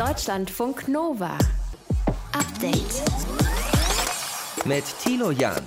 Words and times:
Deutschlandfunk 0.00 0.88
Nova. 0.88 1.36
Update. 2.32 3.02
Mit 4.64 4.84
Tilo 5.04 5.30
Jan. 5.30 5.60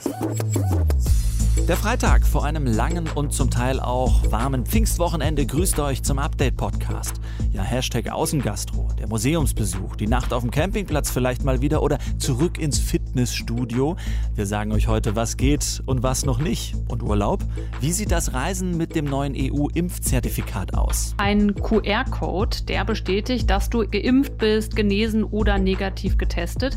Der 1.68 1.78
Freitag 1.78 2.26
vor 2.26 2.44
einem 2.44 2.66
langen 2.66 3.08
und 3.14 3.32
zum 3.32 3.52
Teil 3.52 3.80
auch 3.80 4.32
warmen 4.32 4.66
Pfingstwochenende 4.66 5.46
grüßt 5.46 5.80
euch 5.80 6.02
zum 6.02 6.18
Update-Podcast. 6.18 7.22
Ja, 7.52 7.62
Hashtag 7.62 8.10
Außengastro, 8.10 8.90
der 8.98 9.08
Museumsbesuch, 9.08 9.98
die 9.98 10.08
Nacht 10.08 10.34
auf 10.34 10.42
dem 10.42 10.50
Campingplatz 10.50 11.12
vielleicht 11.12 11.44
mal 11.44 11.62
wieder 11.62 11.84
oder 11.84 12.00
zurück 12.18 12.58
ins 12.58 12.80
Fitnessstudio. 13.14 13.96
Wir 14.34 14.48
sagen 14.48 14.72
euch 14.72 14.88
heute, 14.88 15.16
was 15.16 15.38
geht 15.38 15.84
und 15.86 16.02
was 16.02 16.26
noch 16.26 16.40
nicht. 16.40 16.74
Und 16.88 17.04
Urlaub? 17.04 17.44
Wie 17.80 17.92
sieht 17.92 18.12
das 18.12 18.34
Reisen 18.34 18.76
mit 18.76 18.96
dem 18.96 19.06
neuen 19.06 19.36
EU-Impfzertifikat 19.38 20.74
aus? 20.74 21.14
Ein 21.18 21.54
QR-Code, 21.54 22.64
der 22.68 22.86
bestätigt, 22.86 23.52
dass 23.52 23.70
du 23.70 23.88
geimpft 23.88 24.40
bist, 24.40 24.76
genesen 24.76 25.24
oder 25.24 25.60
negativ 25.60 26.18
getestet. 26.18 26.76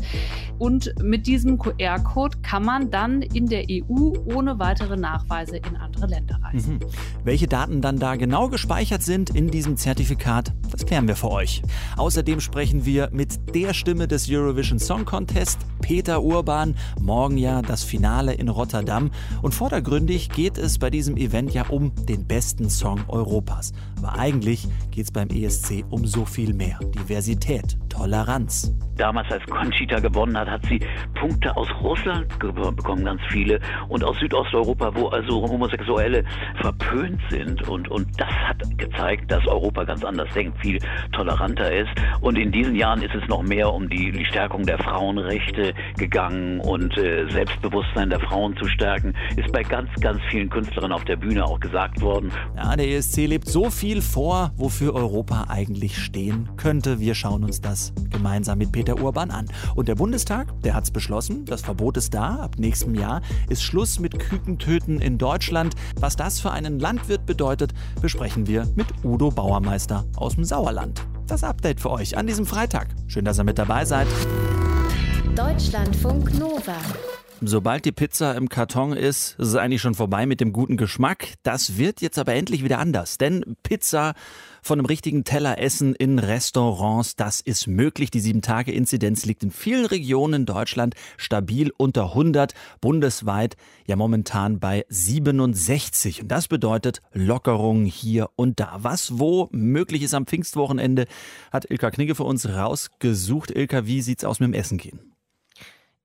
Und 0.59 0.93
mit 1.01 1.25
diesem 1.25 1.57
QR-Code 1.57 2.37
kann 2.43 2.63
man 2.63 2.91
dann 2.91 3.23
in 3.23 3.47
der 3.47 3.65
EU 3.67 4.13
ohne 4.25 4.59
weitere 4.59 4.95
Nachweise 4.95 5.57
in 5.57 5.75
andere 5.75 6.05
Länder 6.05 6.39
reisen. 6.43 6.75
Mhm. 6.75 6.79
Welche 7.23 7.47
Daten 7.47 7.81
dann 7.81 7.97
da 7.97 8.15
genau 8.15 8.47
gespeichert 8.49 9.01
sind 9.01 9.31
in 9.31 9.49
diesem 9.49 9.75
Zertifikat, 9.75 10.53
das 10.71 10.85
klären 10.85 11.07
wir 11.07 11.15
für 11.15 11.31
euch. 11.31 11.63
Außerdem 11.95 12.41
sprechen 12.41 12.85
wir 12.85 13.09
mit 13.11 13.55
der 13.55 13.73
Stimme 13.73 14.07
des 14.07 14.29
Eurovision 14.29 14.77
Song 14.77 15.03
Contest, 15.05 15.59
Peter 15.81 16.23
Urban. 16.27 16.75
Morgen 17.01 17.37
ja 17.37 17.61
das 17.61 17.83
Finale 17.83 18.33
in 18.33 18.49
Rotterdam. 18.49 19.11
Und 19.41 19.55
vordergründig 19.55 20.29
geht 20.29 20.57
es 20.57 20.77
bei 20.77 20.89
diesem 20.89 21.15
Event 21.15 21.53
ja 21.53 21.65
um 21.69 21.93
den 22.05 22.27
besten 22.27 22.69
Song 22.69 22.99
Europas. 23.07 23.71
Aber 23.97 24.19
eigentlich 24.19 24.67
geht 24.91 25.05
es 25.05 25.11
beim 25.11 25.29
ESC 25.29 25.85
um 25.89 26.05
so 26.05 26.25
viel 26.25 26.53
mehr. 26.53 26.79
Diversität, 26.93 27.77
Toleranz. 27.87 28.73
Damals, 28.97 29.31
als 29.31 29.45
Conchita 29.45 29.99
gewonnen 29.99 30.37
hat, 30.37 30.49
hat 30.49 30.65
sie 30.65 30.79
Punkte 31.13 31.55
aus 31.55 31.67
Russland 31.81 32.27
bekommen, 32.39 33.05
ganz 33.05 33.21
viele, 33.29 33.59
und 33.89 34.03
aus 34.03 34.17
Südosteuropa, 34.17 34.93
wo 34.95 35.07
also 35.07 35.43
Homosexuelle 35.43 36.23
verpönt 36.59 37.21
sind. 37.29 37.67
Und, 37.69 37.87
und 37.89 38.07
das 38.19 38.29
hat 38.29 38.77
gezeigt, 38.77 39.31
dass 39.31 39.45
Europa 39.47 39.83
ganz 39.83 40.03
anders 40.03 40.27
denkt, 40.33 40.59
viel 40.59 40.79
toleranter 41.13 41.71
ist. 41.71 41.89
Und 42.21 42.37
in 42.37 42.51
diesen 42.51 42.75
Jahren 42.75 43.01
ist 43.01 43.15
es 43.15 43.27
noch 43.29 43.43
mehr 43.43 43.71
um 43.71 43.87
die, 43.87 44.11
die 44.11 44.25
Stärkung 44.25 44.65
der 44.65 44.79
Frauenrechte 44.79 45.73
gegangen 45.97 46.16
und 46.17 46.97
äh, 46.97 47.29
Selbstbewusstsein 47.29 48.09
der 48.09 48.19
Frauen 48.19 48.55
zu 48.57 48.67
stärken, 48.67 49.13
ist 49.35 49.51
bei 49.51 49.61
ganz, 49.61 49.87
ganz 50.01 50.19
vielen 50.31 50.49
Künstlerinnen 50.49 50.91
auf 50.91 51.05
der 51.05 51.15
Bühne 51.15 51.45
auch 51.45 51.59
gesagt 51.59 52.01
worden. 52.01 52.31
Ja, 52.55 52.75
der 52.75 52.89
ESC 52.89 53.27
lebt 53.27 53.47
so 53.47 53.69
viel 53.69 54.01
vor, 54.01 54.51
wofür 54.55 54.95
Europa 54.95 55.45
eigentlich 55.49 55.97
stehen 55.97 56.49
könnte. 56.57 56.99
Wir 56.99 57.13
schauen 57.13 57.43
uns 57.43 57.61
das 57.61 57.93
gemeinsam 58.09 58.57
mit 58.57 58.71
Peter 58.71 58.99
Urban 58.99 59.29
an. 59.29 59.45
Und 59.75 59.87
der 59.87 59.95
Bundestag, 59.95 60.47
der 60.63 60.73
hat 60.73 60.85
es 60.85 60.91
beschlossen, 60.91 61.45
das 61.45 61.61
Verbot 61.61 61.97
ist 61.97 62.13
da. 62.15 62.37
Ab 62.37 62.55
nächstem 62.57 62.95
Jahr 62.95 63.21
ist 63.49 63.61
Schluss 63.61 63.99
mit 63.99 64.17
Kükentöten 64.17 64.99
in 64.99 65.19
Deutschland. 65.19 65.75
Was 65.99 66.15
das 66.15 66.39
für 66.39 66.51
einen 66.51 66.79
Landwirt 66.79 67.27
bedeutet, 67.27 67.73
besprechen 68.01 68.47
wir 68.47 68.67
mit 68.75 68.87
Udo 69.03 69.29
Bauermeister 69.29 70.03
aus 70.15 70.33
dem 70.33 70.45
Sauerland. 70.45 71.05
Das 71.27 71.43
Update 71.43 71.79
für 71.79 71.91
euch 71.91 72.17
an 72.17 72.25
diesem 72.25 72.47
Freitag. 72.47 72.87
Schön, 73.07 73.25
dass 73.25 73.39
ihr 73.39 73.43
mit 73.43 73.59
dabei 73.59 73.85
seid. 73.85 74.07
Deutschlandfunk 75.37 76.33
Nova. 76.39 76.77
Sobald 77.41 77.85
die 77.85 77.91
Pizza 77.91 78.33
im 78.33 78.49
Karton 78.49 78.93
ist, 78.93 79.35
ist 79.37 79.49
es 79.49 79.55
eigentlich 79.55 79.83
schon 79.83 79.93
vorbei 79.93 80.25
mit 80.25 80.41
dem 80.41 80.51
guten 80.51 80.77
Geschmack. 80.77 81.35
Das 81.43 81.77
wird 81.77 82.01
jetzt 82.01 82.17
aber 82.17 82.33
endlich 82.33 82.63
wieder 82.63 82.79
anders, 82.79 83.19
denn 83.19 83.55
Pizza 83.61 84.15
von 84.63 84.79
einem 84.79 84.87
richtigen 84.87 85.25
Teller 85.25 85.59
essen 85.59 85.93
in 85.93 86.17
Restaurants, 86.17 87.15
das 87.15 87.41
ist 87.41 87.67
möglich. 87.67 88.09
Die 88.09 88.21
7-Tage-Inzidenz 88.21 89.27
liegt 89.27 89.43
in 89.43 89.51
vielen 89.51 89.85
Regionen 89.85 90.33
in 90.33 90.45
Deutschland 90.47 90.95
stabil 91.17 91.71
unter 91.77 92.05
100, 92.05 92.55
bundesweit 92.81 93.57
ja 93.85 93.95
momentan 93.95 94.59
bei 94.59 94.85
67. 94.89 96.23
Und 96.23 96.29
das 96.29 96.47
bedeutet 96.47 97.03
Lockerung 97.13 97.85
hier 97.85 98.31
und 98.35 98.59
da. 98.59 98.79
Was 98.81 99.19
wo 99.19 99.49
möglich 99.51 100.01
ist 100.01 100.15
am 100.15 100.25
Pfingstwochenende, 100.25 101.05
hat 101.51 101.69
Ilka 101.69 101.91
Knigge 101.91 102.15
für 102.15 102.23
uns 102.23 102.49
rausgesucht. 102.49 103.51
Ilka, 103.51 103.85
wie 103.85 104.01
sieht's 104.01 104.25
aus 104.25 104.39
mit 104.39 104.47
dem 104.47 104.53
Essen 104.55 104.79
gehen? 104.79 105.13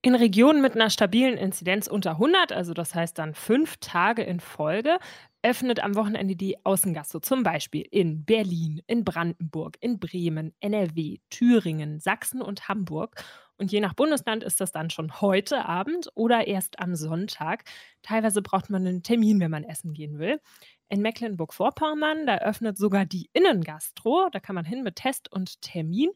In 0.04 0.16
Regionen 0.16 0.60
mit 0.62 0.74
einer 0.74 0.90
stabilen 0.90 1.38
Inzidenz 1.38 1.86
unter 1.86 2.12
100, 2.12 2.50
also 2.50 2.74
das 2.74 2.92
heißt 2.92 3.16
dann 3.20 3.34
fünf 3.34 3.76
Tage 3.76 4.24
in 4.24 4.40
Folge, 4.40 4.98
öffnet 5.42 5.78
am 5.78 5.94
Wochenende 5.94 6.34
die 6.34 6.56
Außengastro, 6.66 7.20
zum 7.20 7.44
Beispiel 7.44 7.86
in 7.88 8.24
Berlin, 8.24 8.82
in 8.88 9.04
Brandenburg, 9.04 9.76
in 9.80 10.00
Bremen, 10.00 10.54
NRW, 10.58 11.18
Thüringen, 11.30 12.00
Sachsen 12.00 12.42
und 12.42 12.68
Hamburg. 12.68 13.22
Und 13.58 13.70
je 13.70 13.78
nach 13.78 13.94
Bundesland 13.94 14.42
ist 14.42 14.60
das 14.60 14.72
dann 14.72 14.90
schon 14.90 15.20
heute 15.20 15.66
Abend 15.66 16.08
oder 16.16 16.48
erst 16.48 16.80
am 16.80 16.96
Sonntag. 16.96 17.62
Teilweise 18.02 18.42
braucht 18.42 18.70
man 18.70 18.84
einen 18.84 19.04
Termin, 19.04 19.38
wenn 19.38 19.52
man 19.52 19.62
essen 19.62 19.92
gehen 19.92 20.18
will. 20.18 20.40
In 20.88 21.00
Mecklenburg-Vorpommern, 21.00 22.26
da 22.26 22.38
öffnet 22.38 22.76
sogar 22.76 23.06
die 23.06 23.30
Innengastro. 23.34 24.28
Da 24.32 24.40
kann 24.40 24.56
man 24.56 24.64
hin 24.64 24.82
mit 24.82 24.96
Test 24.96 25.30
und 25.30 25.60
Termin. 25.60 26.10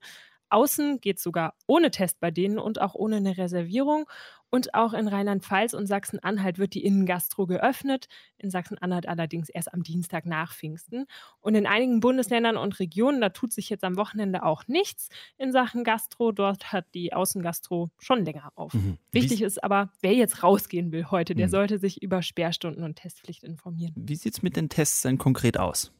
Außen 0.51 1.01
geht 1.01 1.19
sogar 1.19 1.55
ohne 1.67 1.91
Test 1.91 2.21
bei 2.21 2.31
denen 2.31 2.59
und 2.59 2.81
auch 2.81 2.95
ohne 2.95 3.17
eine 3.17 3.37
Reservierung. 3.37 4.07
Und 4.49 4.75
auch 4.75 4.93
in 4.93 5.09
Rheinland-Pfalz 5.09 5.75
und 5.75 5.87
Sachsen-Anhalt 5.87 6.59
wird 6.59 6.75
die 6.75 6.85
Innengastro 6.85 7.47
geöffnet. 7.47 8.07
In 8.39 8.51
Sachsen-Anhalt 8.51 9.09
allerdings 9.09 9.49
erst 9.49 9.75
am 9.75 9.83
Dienstag 9.83 10.25
nach 10.25 10.55
Pfingsten. 10.55 11.07
Und 11.41 11.57
in 11.57 11.67
einigen 11.67 12.01
Bundesländern 12.01 12.57
und 12.57 12.79
Regionen, 12.79 13.21
da 13.21 13.31
tut 13.31 13.53
sich 13.53 13.69
jetzt 13.69 13.83
am 13.83 13.97
Wochenende 13.97 14.45
auch 14.45 14.69
nichts 14.69 15.09
in 15.37 15.51
Sachen 15.51 15.83
Gastro. 15.83 16.31
Dort 16.31 16.73
hat 16.73 16.87
die 16.95 17.13
Außengastro 17.13 17.91
schon 17.99 18.25
länger 18.25 18.53
auf. 18.55 18.73
Mhm. 18.73 18.99
Wichtig 19.11 19.43
ist 19.43 19.63
aber, 19.65 19.91
wer 20.01 20.15
jetzt 20.15 20.43
rausgehen 20.45 20.93
will 20.93 21.07
heute, 21.11 21.35
der 21.35 21.49
mhm. 21.49 21.51
sollte 21.51 21.79
sich 21.79 22.03
über 22.03 22.23
Sperrstunden 22.23 22.85
und 22.85 22.97
Testpflicht 22.97 23.43
informieren. 23.43 23.95
Wie 23.97 24.17
sieht 24.17 24.35
es 24.35 24.43
mit 24.43 24.57
den 24.57 24.69
Tests 24.69 25.03
denn 25.03 25.19
konkret 25.19 25.59
aus? 25.59 25.93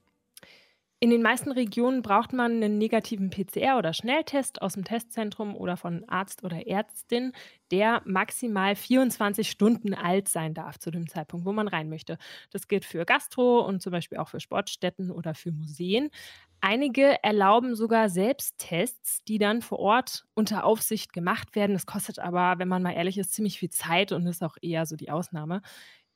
In 0.99 1.11
den 1.11 1.21
meisten 1.21 1.53
Regionen 1.53 2.01
braucht 2.01 2.33
man 2.33 2.53
einen 2.53 2.79
negativen 2.79 3.29
PCR- 3.29 3.77
oder 3.77 3.93
Schnelltest 3.93 4.63
aus 4.63 4.73
dem 4.73 4.85
Testzentrum 4.85 5.55
oder 5.55 5.77
von 5.77 6.09
Arzt 6.09 6.43
oder 6.43 6.67
Ärztin, 6.67 7.33
der 7.71 8.01
maximal 8.07 8.75
24 8.75 9.51
Stunden 9.51 9.93
alt 9.93 10.27
sein 10.29 10.55
darf 10.55 10.79
zu 10.79 10.91
dem 10.91 11.07
Zeitpunkt, 11.07 11.45
wo 11.45 11.53
man 11.53 11.69
rein 11.69 11.91
möchte. 11.91 12.17
Das 12.51 12.67
gilt 12.67 12.87
für 12.87 13.05
Gastro 13.05 13.61
und 13.61 13.83
zum 13.83 13.93
Beispiel 13.93 14.17
auch 14.17 14.29
für 14.31 14.41
Sportstätten 14.41 15.11
oder 15.11 15.35
für 15.35 15.53
Museen. 15.53 16.09
Einige 16.63 17.23
erlauben 17.23 17.75
sogar 17.75 18.09
Selbsttests, 18.09 19.23
die 19.25 19.37
dann 19.37 19.61
vor 19.61 19.79
Ort 19.79 20.25
unter 20.33 20.65
Aufsicht 20.65 21.13
gemacht 21.13 21.55
werden. 21.55 21.75
Das 21.75 21.85
kostet 21.85 22.19
aber, 22.19 22.59
wenn 22.59 22.69
man 22.69 22.83
mal 22.83 22.93
ehrlich 22.93 23.19
ist, 23.19 23.35
ziemlich 23.35 23.59
viel 23.59 23.69
Zeit 23.71 24.13
und 24.13 24.27
ist 24.27 24.43
auch 24.43 24.57
eher 24.63 24.87
so 24.87 24.97
die 24.97 25.11
Ausnahme. 25.11 25.61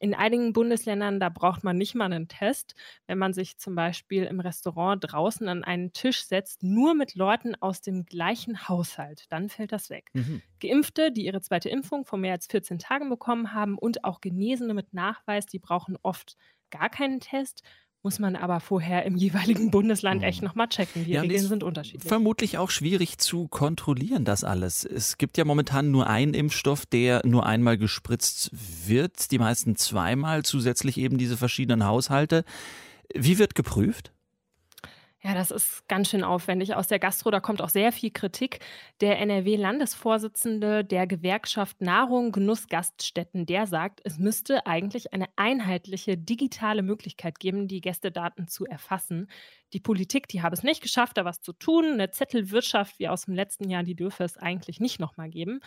In 0.03 0.15
einigen 0.15 0.53
Bundesländern, 0.55 1.21
da 1.21 1.29
braucht 1.29 1.63
man 1.63 1.77
nicht 1.77 1.95
mal 1.95 2.07
einen 2.07 2.27
Test, 2.27 2.75
wenn 3.07 3.19
man 3.19 3.35
sich 3.35 3.59
zum 3.59 3.75
Beispiel 3.75 4.25
im 4.25 4.41
Restaurant 4.41 5.05
draußen 5.07 5.47
an 5.49 5.63
einen 5.63 5.93
Tisch 5.93 6.25
setzt, 6.25 6.63
nur 6.63 6.95
mit 6.95 7.15
Leuten 7.15 7.55
aus 7.57 7.83
dem 7.83 8.07
gleichen 8.07 8.67
Haushalt. 8.69 9.27
Dann 9.31 9.51
fällt 9.51 9.73
das 9.73 9.91
weg. 9.91 10.11
Mhm. 10.15 10.43
Geimpfte, 10.61 11.13
die 11.13 11.27
ihre 11.27 11.43
zweite 11.43 11.69
Impfung 11.69 12.07
vor 12.07 12.19
mehr 12.19 12.33
als 12.33 12.47
14 12.47 12.79
Tagen 12.79 13.11
bekommen 13.11 13.53
haben 13.53 13.77
und 13.79 14.05
auch 14.05 14.21
Genesene 14.23 14.73
mit 14.75 14.95
Nachweis, 14.95 15.45
die 15.47 15.59
brauchen 15.59 15.99
oft 16.03 16.37
gar 16.71 16.89
keinen 16.89 17.21
Test 17.21 17.63
muss 18.03 18.19
man 18.19 18.35
aber 18.35 18.61
vorher 18.61 19.05
im 19.05 19.17
jeweiligen 19.17 19.71
Bundesland 19.71 20.23
echt 20.23 20.41
mhm. 20.41 20.49
nochmal 20.49 20.69
checken. 20.69 21.05
Die 21.05 21.13
ja, 21.13 21.21
Regeln 21.21 21.47
sind 21.47 21.63
unterschiedlich. 21.63 22.09
Vermutlich 22.09 22.59
auch 22.59 22.71
schwierig 22.71 23.19
zu 23.19 23.49
kontrollieren, 23.49 24.25
das 24.25 24.45
alles. 24.45 24.85
Es 24.85 25.19
gibt 25.19 25.37
ja 25.37 25.45
momentan 25.45 25.91
nur 25.91 26.07
einen 26.07 26.35
Impfstoff, 26.35 26.87
der 26.87 27.23
nur 27.27 27.45
einmal 27.47 27.77
gespritzt 27.77 28.51
wird, 28.87 29.31
die 29.31 29.39
meisten 29.39 29.77
zweimal, 29.77 30.45
zusätzlich 30.45 30.97
eben 30.99 31.19
diese 31.19 31.37
verschiedenen 31.37 31.85
Haushalte. 31.85 32.45
Wie 33.15 33.39
wird 33.39 33.55
geprüft? 33.55 34.13
Ja, 35.23 35.35
das 35.35 35.51
ist 35.51 35.87
ganz 35.87 36.09
schön 36.09 36.25
aufwendig. 36.25 36.75
Aus 36.75 36.87
der 36.87 36.99
Gastro, 36.99 37.31
da 37.31 37.41
kommt 37.41 37.61
auch 37.61 37.69
sehr 37.69 37.93
viel 37.93 38.11
Kritik. 38.11 38.61
Der 39.03 39.19
NRW-Landesvorsitzende 39.19 40.83
der 40.83 41.07
Gewerkschaft 41.07 41.83
Nahrung, 41.83 42.33
Genuss, 42.33 42.69
Gaststätten, 42.69 43.45
der 43.45 43.67
sagt, 43.67 44.01
es 44.05 44.19
müsste 44.19 44.67
eigentlich 44.67 45.13
eine 45.13 45.27
einheitliche 45.37 46.17
digitale 46.17 46.83
Möglichkeit 46.83 47.39
geben, 47.39 47.69
die 47.69 47.83
Gästedaten 47.83 48.49
zu 48.49 48.65
erfassen. 48.65 49.29
Die 49.75 49.81
Politik, 49.81 50.27
die 50.29 50.41
habe 50.41 50.55
es 50.55 50.63
nicht 50.63 50.81
geschafft, 50.83 51.19
da 51.19 51.27
was 51.27 51.43
zu 51.43 51.53
tun. 51.53 51.85
Eine 51.85 52.11
Zettelwirtschaft 52.11 52.99
wie 52.99 53.09
aus 53.09 53.27
dem 53.27 53.35
letzten 53.35 53.69
Jahr, 53.69 53.83
die 53.83 53.97
dürfe 53.97 54.25
es 54.25 54.39
eigentlich 54.39 54.81
nicht 54.81 55.01
nochmal 55.01 55.29
geben. 55.29 55.61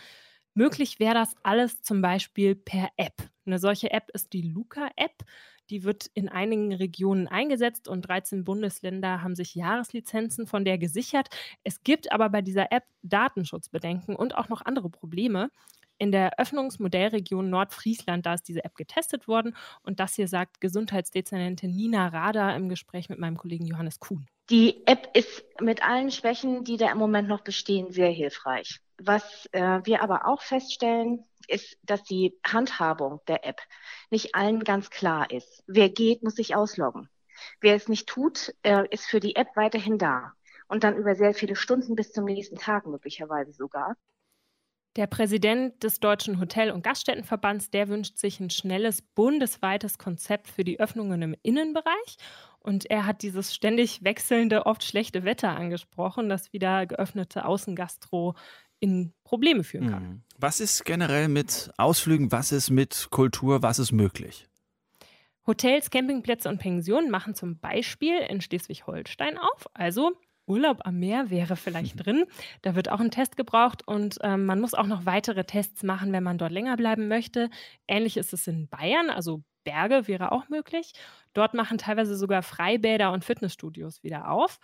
Möglich 0.54 0.98
wäre 1.00 1.14
das 1.14 1.34
alles 1.44 1.82
zum 1.82 2.00
Beispiel 2.00 2.56
per 2.56 2.88
App. 2.96 3.28
Eine 3.46 3.58
solche 3.58 3.90
App 3.92 4.10
ist 4.14 4.32
die 4.32 4.42
Luca-App. 4.42 5.24
Die 5.70 5.84
wird 5.84 6.10
in 6.14 6.28
einigen 6.28 6.72
Regionen 6.74 7.28
eingesetzt 7.28 7.88
und 7.88 8.02
13 8.02 8.44
Bundesländer 8.44 9.22
haben 9.22 9.34
sich 9.34 9.54
Jahreslizenzen 9.54 10.46
von 10.46 10.64
der 10.64 10.78
gesichert. 10.78 11.28
Es 11.62 11.82
gibt 11.82 12.12
aber 12.12 12.28
bei 12.28 12.42
dieser 12.42 12.70
App 12.72 12.84
Datenschutzbedenken 13.02 14.16
und 14.16 14.34
auch 14.36 14.48
noch 14.48 14.62
andere 14.62 14.90
Probleme. 14.90 15.50
In 15.96 16.10
der 16.10 16.38
Öffnungsmodellregion 16.38 17.48
Nordfriesland, 17.48 18.26
da 18.26 18.34
ist 18.34 18.48
diese 18.48 18.64
App 18.64 18.74
getestet 18.74 19.28
worden. 19.28 19.56
Und 19.82 20.00
das 20.00 20.14
hier 20.14 20.26
sagt 20.26 20.60
Gesundheitsdezernentin 20.60 21.70
Nina 21.70 22.08
Rader 22.08 22.54
im 22.56 22.68
Gespräch 22.68 23.08
mit 23.08 23.18
meinem 23.18 23.36
Kollegen 23.36 23.64
Johannes 23.64 24.00
Kuhn. 24.00 24.26
Die 24.50 24.86
App 24.86 25.08
ist 25.14 25.44
mit 25.60 25.82
allen 25.82 26.10
Schwächen, 26.10 26.64
die 26.64 26.76
da 26.76 26.90
im 26.90 26.98
Moment 26.98 27.28
noch 27.28 27.42
bestehen, 27.42 27.92
sehr 27.92 28.10
hilfreich. 28.10 28.80
Was 28.98 29.48
äh, 29.52 29.80
wir 29.84 30.02
aber 30.02 30.26
auch 30.26 30.42
feststellen, 30.42 31.24
ist, 31.48 31.76
dass 31.82 32.02
die 32.04 32.38
Handhabung 32.46 33.20
der 33.28 33.44
App 33.44 33.60
nicht 34.10 34.34
allen 34.34 34.64
ganz 34.64 34.90
klar 34.90 35.30
ist. 35.30 35.62
Wer 35.66 35.88
geht, 35.88 36.22
muss 36.22 36.36
sich 36.36 36.54
ausloggen. 36.54 37.08
Wer 37.60 37.74
es 37.74 37.88
nicht 37.88 38.08
tut, 38.08 38.54
äh, 38.62 38.86
ist 38.90 39.06
für 39.06 39.20
die 39.20 39.36
App 39.36 39.48
weiterhin 39.56 39.98
da. 39.98 40.32
Und 40.68 40.84
dann 40.84 40.96
über 40.96 41.14
sehr 41.14 41.34
viele 41.34 41.56
Stunden 41.56 41.94
bis 41.94 42.12
zum 42.12 42.24
nächsten 42.24 42.56
Tag 42.56 42.86
möglicherweise 42.86 43.52
sogar. 43.52 43.96
Der 44.96 45.08
Präsident 45.08 45.82
des 45.82 45.98
Deutschen 45.98 46.38
Hotel- 46.38 46.70
und 46.70 46.84
Gaststättenverbands, 46.84 47.68
der 47.70 47.88
wünscht 47.88 48.16
sich 48.16 48.38
ein 48.38 48.50
schnelles 48.50 49.02
bundesweites 49.02 49.98
Konzept 49.98 50.46
für 50.46 50.62
die 50.62 50.78
Öffnungen 50.78 51.20
im 51.20 51.34
Innenbereich. 51.42 52.16
Und 52.60 52.88
er 52.88 53.04
hat 53.04 53.22
dieses 53.22 53.52
ständig 53.52 54.04
wechselnde, 54.04 54.66
oft 54.66 54.84
schlechte 54.84 55.24
Wetter 55.24 55.50
angesprochen, 55.50 56.28
das 56.28 56.52
wieder 56.52 56.86
geöffnete 56.86 57.44
Außengastro 57.44 58.36
in 58.84 59.14
Probleme 59.24 59.64
führen 59.64 59.90
kann. 59.90 60.02
Mhm. 60.02 60.22
Was 60.38 60.60
ist 60.60 60.84
generell 60.84 61.28
mit 61.28 61.72
Ausflügen, 61.78 62.30
was 62.30 62.52
ist 62.52 62.68
mit 62.68 63.08
Kultur, 63.10 63.62
was 63.62 63.78
ist 63.78 63.92
möglich? 63.92 64.46
Hotels, 65.46 65.90
Campingplätze 65.90 66.50
und 66.50 66.58
Pensionen 66.58 67.10
machen 67.10 67.34
zum 67.34 67.58
Beispiel 67.58 68.18
in 68.18 68.42
Schleswig-Holstein 68.42 69.38
auf. 69.38 69.66
Also 69.72 70.12
Urlaub 70.46 70.80
am 70.84 70.98
Meer 70.98 71.30
wäre 71.30 71.56
vielleicht 71.56 71.94
drin. 72.04 72.26
Da 72.60 72.74
wird 72.74 72.90
auch 72.90 73.00
ein 73.00 73.10
Test 73.10 73.38
gebraucht 73.38 73.86
und 73.88 74.18
ähm, 74.22 74.44
man 74.44 74.60
muss 74.60 74.74
auch 74.74 74.86
noch 74.86 75.06
weitere 75.06 75.44
Tests 75.44 75.82
machen, 75.82 76.12
wenn 76.12 76.22
man 76.22 76.36
dort 76.36 76.52
länger 76.52 76.76
bleiben 76.76 77.08
möchte. 77.08 77.48
Ähnlich 77.88 78.18
ist 78.18 78.34
es 78.34 78.46
in 78.46 78.68
Bayern, 78.68 79.08
also 79.08 79.42
Berge 79.64 80.06
wäre 80.08 80.30
auch 80.30 80.50
möglich. 80.50 80.92
Dort 81.32 81.54
machen 81.54 81.78
teilweise 81.78 82.16
sogar 82.16 82.42
Freibäder 82.42 83.12
und 83.12 83.24
Fitnessstudios 83.24 84.02
wieder 84.02 84.30
auf. 84.30 84.58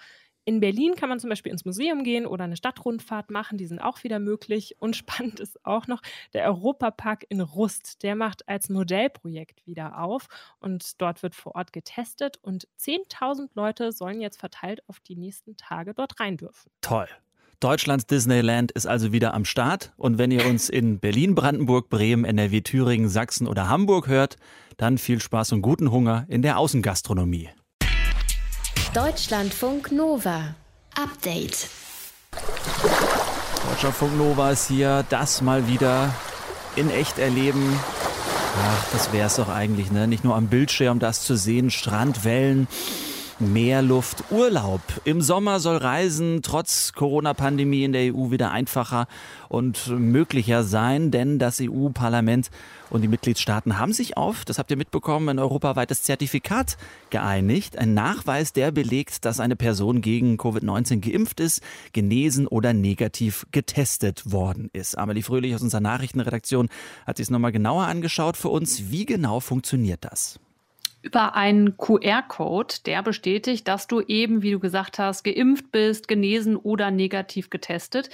In 0.44 0.60
Berlin 0.60 0.94
kann 0.94 1.08
man 1.08 1.20
zum 1.20 1.30
Beispiel 1.30 1.52
ins 1.52 1.64
Museum 1.64 2.02
gehen 2.02 2.26
oder 2.26 2.44
eine 2.44 2.56
Stadtrundfahrt 2.56 3.30
machen, 3.30 3.58
die 3.58 3.66
sind 3.66 3.78
auch 3.78 4.02
wieder 4.04 4.18
möglich. 4.18 4.76
Und 4.78 4.96
spannend 4.96 5.40
ist 5.40 5.64
auch 5.64 5.86
noch, 5.86 6.02
der 6.32 6.44
Europapark 6.46 7.24
in 7.28 7.40
Rust, 7.40 8.02
der 8.02 8.16
macht 8.16 8.48
als 8.48 8.68
Modellprojekt 8.68 9.66
wieder 9.66 9.98
auf 9.98 10.28
und 10.58 11.00
dort 11.00 11.22
wird 11.22 11.34
vor 11.34 11.54
Ort 11.54 11.72
getestet 11.72 12.38
und 12.42 12.68
10.000 12.78 13.50
Leute 13.54 13.92
sollen 13.92 14.20
jetzt 14.20 14.38
verteilt 14.38 14.82
auf 14.88 15.00
die 15.00 15.16
nächsten 15.16 15.56
Tage 15.56 15.94
dort 15.94 16.18
rein 16.20 16.36
dürfen. 16.36 16.70
Toll. 16.80 17.08
Deutschlands 17.60 18.06
Disneyland 18.06 18.72
ist 18.72 18.86
also 18.86 19.12
wieder 19.12 19.34
am 19.34 19.44
Start. 19.44 19.92
Und 19.98 20.16
wenn 20.16 20.30
ihr 20.30 20.46
uns 20.46 20.70
in 20.70 20.98
Berlin, 20.98 21.34
Brandenburg, 21.34 21.90
Bremen, 21.90 22.24
NRW, 22.24 22.62
Thüringen, 22.62 23.10
Sachsen 23.10 23.46
oder 23.46 23.68
Hamburg 23.68 24.08
hört, 24.08 24.38
dann 24.78 24.96
viel 24.96 25.20
Spaß 25.20 25.52
und 25.52 25.60
guten 25.60 25.90
Hunger 25.90 26.24
in 26.28 26.40
der 26.40 26.56
Außengastronomie. 26.56 27.50
Deutschlandfunk 28.94 29.92
Nova. 29.92 30.56
Update. 31.00 31.68
Deutschlandfunk 33.68 34.18
Nova 34.18 34.50
ist 34.50 34.66
hier. 34.66 35.04
Das 35.10 35.42
mal 35.42 35.68
wieder 35.68 36.12
in 36.74 36.90
echt 36.90 37.20
erleben. 37.20 37.78
Ach, 38.60 38.84
das 38.92 39.12
wäre 39.12 39.28
es 39.28 39.36
doch 39.36 39.48
eigentlich, 39.48 39.92
ne? 39.92 40.08
Nicht 40.08 40.24
nur 40.24 40.34
am 40.34 40.48
Bildschirm 40.48 40.98
das 40.98 41.22
zu 41.22 41.36
sehen, 41.36 41.70
Strand, 41.70 42.24
Wellen. 43.40 43.52
Meerluft, 43.52 44.24
Urlaub. 44.30 44.82
Im 45.04 45.22
Sommer 45.22 45.60
soll 45.60 45.76
Reisen 45.76 46.42
trotz 46.42 46.92
Corona-Pandemie 46.92 47.84
in 47.84 47.92
der 47.92 48.14
EU 48.14 48.30
wieder 48.30 48.50
einfacher 48.50 49.06
und 49.48 49.88
möglicher 49.88 50.62
sein, 50.64 51.10
denn 51.10 51.38
das 51.38 51.60
EU-Parlament 51.60 52.50
und 52.90 53.02
die 53.02 53.08
Mitgliedstaaten 53.08 53.78
haben 53.78 53.92
sich 53.92 54.16
auf, 54.16 54.44
das 54.44 54.58
habt 54.58 54.70
ihr 54.70 54.76
mitbekommen, 54.76 55.28
ein 55.28 55.38
europaweites 55.38 56.02
Zertifikat 56.02 56.76
geeinigt. 57.10 57.78
Ein 57.78 57.94
Nachweis, 57.94 58.52
der 58.52 58.70
belegt, 58.72 59.24
dass 59.24 59.40
eine 59.40 59.56
Person 59.56 60.00
gegen 60.00 60.36
Covid-19 60.36 61.00
geimpft 61.00 61.40
ist, 61.40 61.62
genesen 61.92 62.46
oder 62.46 62.72
negativ 62.72 63.46
getestet 63.52 64.30
worden 64.32 64.70
ist. 64.72 64.98
Amelie 64.98 65.22
Fröhlich 65.22 65.54
aus 65.54 65.62
unserer 65.62 65.80
Nachrichtenredaktion 65.80 66.68
hat 67.06 67.16
sich 67.16 67.24
es 67.24 67.30
nochmal 67.30 67.52
genauer 67.52 67.84
angeschaut 67.84 68.36
für 68.36 68.48
uns. 68.48 68.90
Wie 68.90 69.06
genau 69.06 69.40
funktioniert 69.40 70.04
das? 70.04 70.40
Über 71.02 71.34
einen 71.34 71.78
QR-Code, 71.78 72.74
der 72.84 73.02
bestätigt, 73.02 73.66
dass 73.68 73.86
du 73.86 74.02
eben, 74.02 74.42
wie 74.42 74.50
du 74.50 74.60
gesagt 74.60 74.98
hast, 74.98 75.24
geimpft 75.24 75.72
bist, 75.72 76.08
genesen 76.08 76.56
oder 76.56 76.90
negativ 76.90 77.48
getestet. 77.48 78.10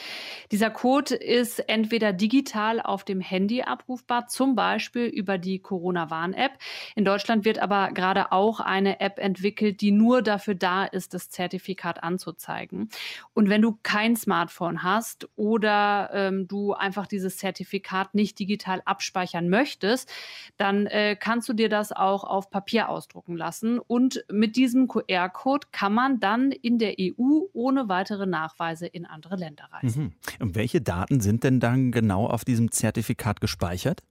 Dieser 0.52 0.70
Code 0.70 1.16
ist 1.16 1.58
entweder 1.68 2.12
digital 2.12 2.80
auf 2.80 3.02
dem 3.02 3.20
Handy 3.20 3.62
abrufbar, 3.62 4.28
zum 4.28 4.54
Beispiel 4.54 5.06
über 5.06 5.36
die 5.36 5.58
Corona-Warn-App. 5.58 6.52
In 6.94 7.04
Deutschland 7.04 7.44
wird 7.44 7.58
aber 7.58 7.90
gerade 7.92 8.30
auch 8.30 8.60
eine 8.60 9.00
App 9.00 9.18
entwickelt, 9.18 9.80
die 9.80 9.90
nur 9.90 10.22
dafür 10.22 10.54
da 10.54 10.84
ist, 10.84 11.12
das 11.12 11.28
Zertifikat 11.28 12.04
anzuzeigen. 12.04 12.88
Und 13.34 13.48
wenn 13.48 13.62
du 13.62 13.78
kein 13.82 14.14
Smartphone 14.14 14.84
hast 14.84 15.28
oder 15.34 16.10
ähm, 16.12 16.46
du 16.46 16.72
einfach 16.72 17.08
dieses 17.08 17.38
Zertifikat 17.38 18.14
nicht 18.14 18.38
digital 18.38 18.80
abspeichern 18.84 19.48
möchtest, 19.48 20.08
dann 20.56 20.86
äh, 20.86 21.16
kannst 21.18 21.48
du 21.48 21.52
dir 21.52 21.68
das 21.68 21.90
auch 21.90 22.22
auf 22.22 22.48
Papier 22.48 22.75
Papier 22.76 22.88
ausdrucken 22.90 23.37
lassen. 23.37 23.78
Und 23.78 24.25
mit 24.31 24.56
diesem 24.56 24.88
QR-Code 24.88 25.69
kann 25.73 25.94
man 25.94 26.20
dann 26.20 26.52
in 26.52 26.78
der 26.78 26.94
EU 27.00 27.46
ohne 27.52 27.88
weitere 27.88 28.26
Nachweise 28.26 28.87
in 28.87 29.06
andere 29.06 29.37
Länder 29.37 29.69
reisen. 29.70 30.02
Mhm. 30.02 30.12
Und 30.40 30.55
welche 30.55 30.81
Daten 30.81 31.20
sind 31.20 31.44
denn 31.44 31.61
dann 31.61 31.90
genau 31.93 32.26
auf 32.26 32.44
diesem 32.44 32.70
Zertifikat 32.70 33.40
gespeichert? 33.40 34.02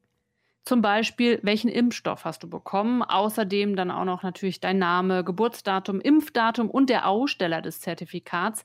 Zum 0.63 0.81
Beispiel, 0.81 1.39
welchen 1.43 1.69
Impfstoff 1.69 2.25
hast 2.25 2.41
du 2.41 2.49
bekommen? 2.49 3.03
Außerdem 3.03 3.75
dann 3.75 3.91
auch 3.91 4.05
noch 4.05 4.23
natürlich 4.23 4.59
dein 4.59 4.79
Name, 4.79 5.23
Geburtsdatum, 5.23 6.01
Impfdatum 6.01 6.71
und 6.71 6.89
der 6.89 7.07
Aussteller 7.07 7.61
des 7.61 7.81
Zertifikats. 7.81 8.63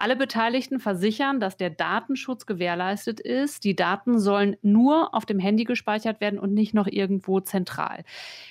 Alle 0.00 0.16
Beteiligten 0.16 0.80
versichern, 0.80 1.40
dass 1.40 1.58
der 1.58 1.68
Datenschutz 1.68 2.46
gewährleistet 2.46 3.20
ist. 3.20 3.64
Die 3.64 3.76
Daten 3.76 4.18
sollen 4.18 4.56
nur 4.62 5.14
auf 5.14 5.26
dem 5.26 5.38
Handy 5.38 5.64
gespeichert 5.64 6.22
werden 6.22 6.38
und 6.38 6.54
nicht 6.54 6.72
noch 6.72 6.86
irgendwo 6.86 7.40
zentral. 7.40 8.04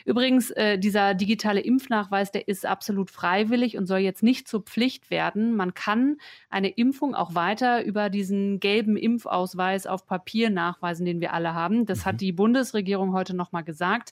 Übrigens, 0.06 0.52
äh, 0.52 0.78
dieser 0.78 1.16
digitale 1.16 1.62
Impfnachweis, 1.62 2.32
der 2.32 2.48
ist 2.48 2.68
absolut 2.68 3.10
freiwillig 3.10 3.80
und 3.80 3.88
soll 3.88 3.98
jetzt 3.98 4.22
nicht 4.22 4.48
zur 4.48 4.62
Pflicht 4.62 5.10
werden. 5.10 5.56
Man 5.56 5.74
kann 5.74 6.18
eine 6.52 6.70
Impfung 6.70 7.16
auch 7.16 7.34
weiter 7.34 7.84
über 7.84 8.12
diesen 8.12 8.60
gelben 8.60 8.96
Impfausweis 8.96 9.88
auf 9.88 10.06
Papier 10.06 10.52
nachweisen, 10.52 11.04
den 11.04 11.20
wir 11.20 11.34
alle 11.34 11.56
haben. 11.56 11.88
Das 11.88 12.06
hat 12.06 12.14
mhm. 12.14 12.20
die 12.20 12.32
Bundesregierung 12.32 13.14
heute 13.14 13.36
nochmal 13.36 13.64
gesagt. 13.64 14.12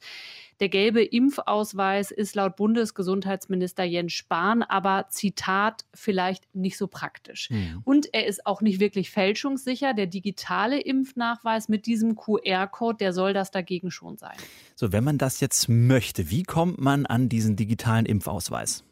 Der 0.59 0.69
gelbe 0.69 1.03
Impfausweis 1.03 2.09
ist 2.11 2.35
laut 2.35 2.55
Bundesgesundheitsminister 2.55 3.83
Jens 3.83 4.13
Spahn 4.13 4.63
aber, 4.63 5.07
Zitat, 5.09 5.85
vielleicht 5.93 6.43
nicht 6.55 6.77
so 6.77 6.87
praktisch. 6.87 7.49
Mhm. 7.51 7.81
Und 7.83 8.13
er 8.13 8.25
ist 8.25 8.45
auch 8.45 8.61
nicht 8.61 8.79
wirklich 8.79 9.11
fälschungssicher. 9.11 9.93
Der 9.93 10.07
digitale 10.07 10.79
Impfnachweis 10.81 11.69
mit 11.69 11.85
diesem 11.85 12.15
QR-Code, 12.15 12.97
der 12.97 13.13
soll 13.13 13.33
das 13.33 13.51
dagegen 13.51 13.91
schon 13.91 14.17
sein. 14.17 14.35
So, 14.75 14.91
wenn 14.91 15.03
man 15.03 15.17
das 15.17 15.39
jetzt 15.39 15.69
möchte, 15.69 16.31
wie 16.31 16.43
kommt 16.43 16.79
man 16.79 17.05
an 17.05 17.29
diesen 17.29 17.55
digitalen 17.55 18.05
Impfausweis? 18.05 18.83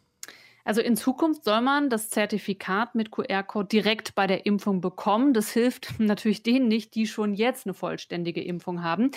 Also 0.65 0.81
in 0.81 0.97
Zukunft 0.97 1.43
soll 1.43 1.61
man 1.61 1.91
das 1.91 2.09
Zertifikat 2.09 2.95
mit 2.95 3.11
QR-Code 3.11 3.67
direkt 3.67 4.15
bei 4.15 4.25
der 4.25 4.47
Impfung 4.47 4.81
bekommen. 4.81 5.33
Das 5.33 5.51
hilft 5.51 5.93
natürlich 5.99 6.41
denen 6.41 6.67
nicht, 6.67 6.95
die 6.95 7.05
schon 7.05 7.35
jetzt 7.35 7.67
eine 7.67 7.75
vollständige 7.75 8.43
Impfung 8.43 8.83
haben. 8.83 9.11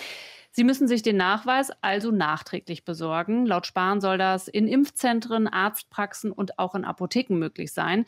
Sie 0.51 0.63
müssen 0.63 0.87
sich 0.87 1.01
den 1.01 1.17
Nachweis 1.17 1.71
also 1.81 2.11
nachträglich 2.11 2.85
besorgen. 2.85 3.47
Laut 3.47 3.65
Spahn 3.65 3.99
soll 3.99 4.19
das 4.19 4.47
in 4.47 4.67
Impfzentren, 4.67 5.47
Arztpraxen 5.47 6.31
und 6.31 6.59
auch 6.59 6.75
in 6.75 6.85
Apotheken 6.85 7.35
möglich 7.35 7.71
sein. 7.73 8.05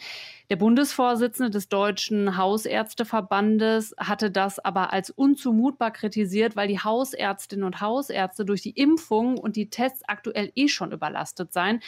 Der 0.52 0.56
Bundesvorsitzende 0.56 1.50
des 1.50 1.68
Deutschen 1.68 2.38
Hausärzteverbandes 2.38 3.96
hatte 3.98 4.30
das 4.30 4.60
aber 4.60 4.94
als 4.94 5.10
unzumutbar 5.10 5.92
kritisiert, 5.92 6.56
weil 6.56 6.68
die 6.68 6.80
Hausärztinnen 6.80 7.66
und 7.66 7.82
Hausärzte 7.82 8.46
durch 8.46 8.62
die 8.62 8.72
Impfung 8.72 9.38
und 9.40 9.56
die 9.56 9.70
Tests 9.70 10.04
aktuell 10.08 10.52
eh 10.56 10.68
schon 10.68 10.92
überlastet 10.92 11.54
seien. 11.54 11.80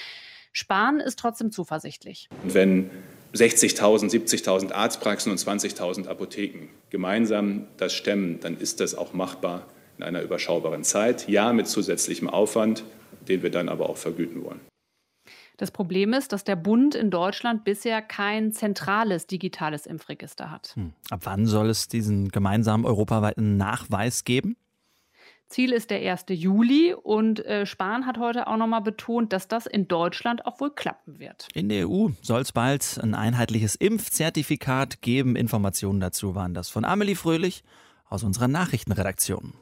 Spahn 0.54 1.00
ist 1.00 1.20
trotzdem 1.20 1.52
zuversichtlich. 1.52 2.30
Wenn 2.44 2.90
60.000, 3.34 4.12
70.000 4.12 4.72
Arztpraxen 4.72 5.32
und 5.32 5.40
20.000 5.40 6.08
Apotheken 6.08 6.70
gemeinsam 6.92 7.68
das 7.78 7.94
stemmen, 7.94 8.40
dann 8.40 8.58
ist 8.58 8.80
das 8.80 8.94
auch 8.94 9.14
machbar 9.14 9.66
in 9.98 10.04
einer 10.04 10.22
überschaubaren 10.22 10.84
Zeit. 10.84 11.28
Ja, 11.28 11.52
mit 11.54 11.68
zusätzlichem 11.68 12.30
Aufwand, 12.30 12.84
den 13.28 13.42
wir 13.42 13.50
dann 13.50 13.70
aber 13.70 13.90
auch 13.90 13.98
vergüten 13.98 14.44
wollen. 14.44 14.60
Das 15.58 15.72
Problem 15.72 16.14
ist, 16.14 16.34
dass 16.34 16.44
der 16.44 16.56
Bund 16.56 16.96
in 16.96 17.10
Deutschland 17.12 17.64
bisher 17.64 18.02
kein 18.02 18.52
zentrales 18.52 19.28
digitales 19.28 19.86
Impfregister 19.86 20.52
hat. 20.52 20.74
Hm. 20.76 20.94
Ab 21.10 21.22
wann 21.24 21.46
soll 21.46 21.70
es 21.70 21.88
diesen 21.88 22.30
gemeinsamen 22.30 22.86
europaweiten 22.86 23.58
Nachweis 23.58 24.24
geben? 24.24 24.56
Ziel 25.54 25.72
ist 25.72 25.92
der 25.92 26.00
1. 26.12 26.26
Juli 26.30 26.96
und 26.96 27.46
äh, 27.46 27.68
Spahn 27.68 28.08
hat 28.08 28.18
heute 28.18 28.48
auch 28.48 28.58
nochmal 28.58 28.82
betont, 28.82 29.34
dass 29.34 29.48
das 29.48 29.68
in 29.68 29.88
Deutschland 29.88 30.48
auch 30.48 30.60
wohl 30.60 30.72
klappen 30.72 31.20
wird. 31.20 31.48
In 31.54 31.70
der 31.70 31.88
EU 31.88 32.10
soll 32.24 32.42
es 32.42 32.52
bald 32.52 33.00
ein 33.00 33.14
einheitliches 33.14 33.76
Impfzertifikat 33.76 35.04
geben. 35.04 35.36
Informationen 35.36 36.00
dazu 36.00 36.34
waren 36.34 36.56
das 36.56 36.70
von 36.70 36.86
Amelie 36.86 37.14
Fröhlich 37.14 37.64
aus 38.10 38.24
unserer 38.24 38.48
Nachrichtenredaktion. 38.48 39.54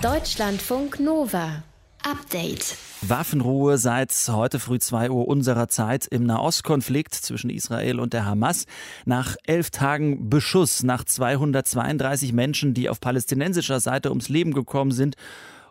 Deutschlandfunk 0.00 0.98
Nova. 0.98 1.62
Update. 2.02 2.76
Waffenruhe 3.02 3.76
seit 3.76 4.12
heute 4.28 4.58
früh 4.58 4.78
2 4.78 5.10
Uhr 5.10 5.28
unserer 5.28 5.68
Zeit 5.68 6.06
im 6.06 6.24
Nahostkonflikt 6.24 7.14
zwischen 7.14 7.50
Israel 7.50 8.00
und 8.00 8.12
der 8.12 8.24
Hamas. 8.24 8.66
Nach 9.04 9.36
elf 9.44 9.70
Tagen 9.70 10.30
Beschuss, 10.30 10.82
nach 10.82 11.04
232 11.04 12.32
Menschen, 12.32 12.74
die 12.74 12.88
auf 12.88 13.00
palästinensischer 13.00 13.80
Seite 13.80 14.10
ums 14.10 14.28
Leben 14.28 14.54
gekommen 14.54 14.92
sind 14.92 15.16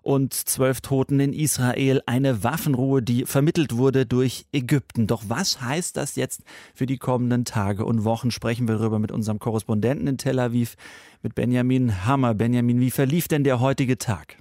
und 0.01 0.33
zwölf 0.33 0.81
Toten 0.81 1.19
in 1.19 1.33
Israel. 1.33 2.01
Eine 2.05 2.43
Waffenruhe, 2.43 3.01
die 3.01 3.25
vermittelt 3.25 3.75
wurde 3.75 4.05
durch 4.05 4.45
Ägypten. 4.51 5.07
Doch 5.07 5.23
was 5.27 5.61
heißt 5.61 5.97
das 5.97 6.15
jetzt 6.15 6.43
für 6.73 6.85
die 6.85 6.97
kommenden 6.97 7.45
Tage 7.45 7.85
und 7.85 8.03
Wochen? 8.03 8.31
Sprechen 8.31 8.67
wir 8.67 8.77
darüber 8.77 8.99
mit 8.99 9.11
unserem 9.11 9.39
Korrespondenten 9.39 10.07
in 10.07 10.17
Tel 10.17 10.39
Aviv, 10.39 10.75
mit 11.21 11.35
Benjamin 11.35 12.05
Hammer. 12.05 12.33
Benjamin, 12.33 12.79
wie 12.79 12.91
verlief 12.91 13.27
denn 13.27 13.43
der 13.43 13.59
heutige 13.59 13.97
Tag? 13.97 14.37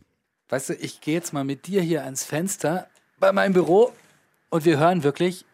Weißt 0.49 0.71
du, 0.71 0.75
ich 0.75 1.00
gehe 1.00 1.14
jetzt 1.14 1.33
mal 1.33 1.45
mit 1.45 1.67
dir 1.67 1.83
hier 1.83 2.05
ans 2.05 2.25
Fenster 2.25 2.88
bei 3.19 3.33
meinem 3.33 3.52
Büro 3.52 3.93
und 4.49 4.64
wir 4.64 4.78
hören 4.78 5.02
wirklich 5.02 5.45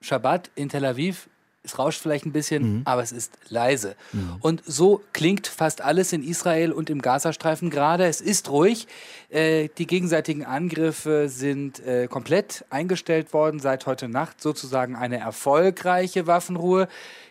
Shabbat 0.00 0.50
in 0.54 0.68
Tel 0.68 0.84
Aviv. 0.84 1.28
Es 1.64 1.80
rauscht 1.80 2.00
vielleicht 2.00 2.24
ein 2.26 2.32
bisschen, 2.32 2.62
mhm. 2.62 2.82
aber 2.84 3.02
es 3.02 3.10
ist 3.10 3.36
leise. 3.48 3.96
Mhm. 4.12 4.36
Und 4.40 4.62
so 4.64 5.02
klingt 5.12 5.48
fast 5.48 5.80
alles 5.80 6.12
in 6.12 6.22
Israel 6.22 6.70
und 6.70 6.90
im 6.90 7.02
Gazastreifen 7.02 7.70
gerade. 7.70 8.06
Es 8.06 8.20
ist 8.20 8.50
ruhig. 8.50 8.86
Äh, 9.30 9.68
die 9.76 9.88
gegenseitigen 9.88 10.44
Angriffe 10.44 11.28
sind 11.28 11.84
äh, 11.84 12.06
komplett 12.06 12.64
eingestellt 12.70 13.32
worden 13.32 13.58
seit 13.58 13.86
heute 13.86 14.06
Nacht. 14.08 14.40
Sozusagen 14.40 14.94
eine 14.94 15.18
erfolgreiche 15.18 16.28
Waffenruhe. 16.28 16.86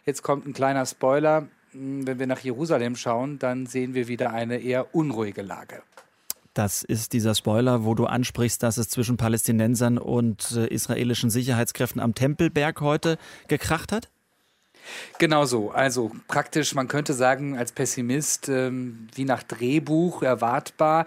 Jetzt 0.05 0.21
kommt 0.21 0.45
ein 0.45 0.53
kleiner 0.53 0.85
Spoiler. 0.85 1.47
Hm, 1.71 2.05
wenn 2.05 2.19
wir 2.19 2.27
nach 2.27 2.41
Jerusalem 2.41 2.97
schauen, 2.97 3.39
dann 3.39 3.67
sehen 3.67 3.93
wir 3.93 4.09
wieder 4.09 4.31
eine 4.31 4.57
eher 4.57 4.93
unruhige 4.93 5.43
Lage. 5.43 5.81
Das 6.55 6.83
ist 6.83 7.11
dieser 7.11 7.35
Spoiler, 7.35 7.83
wo 7.83 7.95
du 7.95 8.05
ansprichst, 8.05 8.63
dass 8.63 8.77
es 8.77 8.87
zwischen 8.87 9.17
Palästinensern 9.17 9.97
und 9.97 10.53
äh, 10.55 10.67
israelischen 10.67 11.29
Sicherheitskräften 11.29 11.99
am 12.01 12.15
Tempelberg 12.15 12.79
heute 12.79 13.17
gekracht 13.49 13.91
hat? 13.91 14.07
Genau 15.19 15.43
so. 15.43 15.71
Also 15.71 16.11
praktisch, 16.29 16.73
man 16.73 16.87
könnte 16.87 17.13
sagen, 17.13 17.57
als 17.57 17.73
Pessimist, 17.73 18.47
ähm, 18.47 19.09
wie 19.15 19.25
nach 19.25 19.43
Drehbuch 19.43 20.23
erwartbar. 20.23 21.05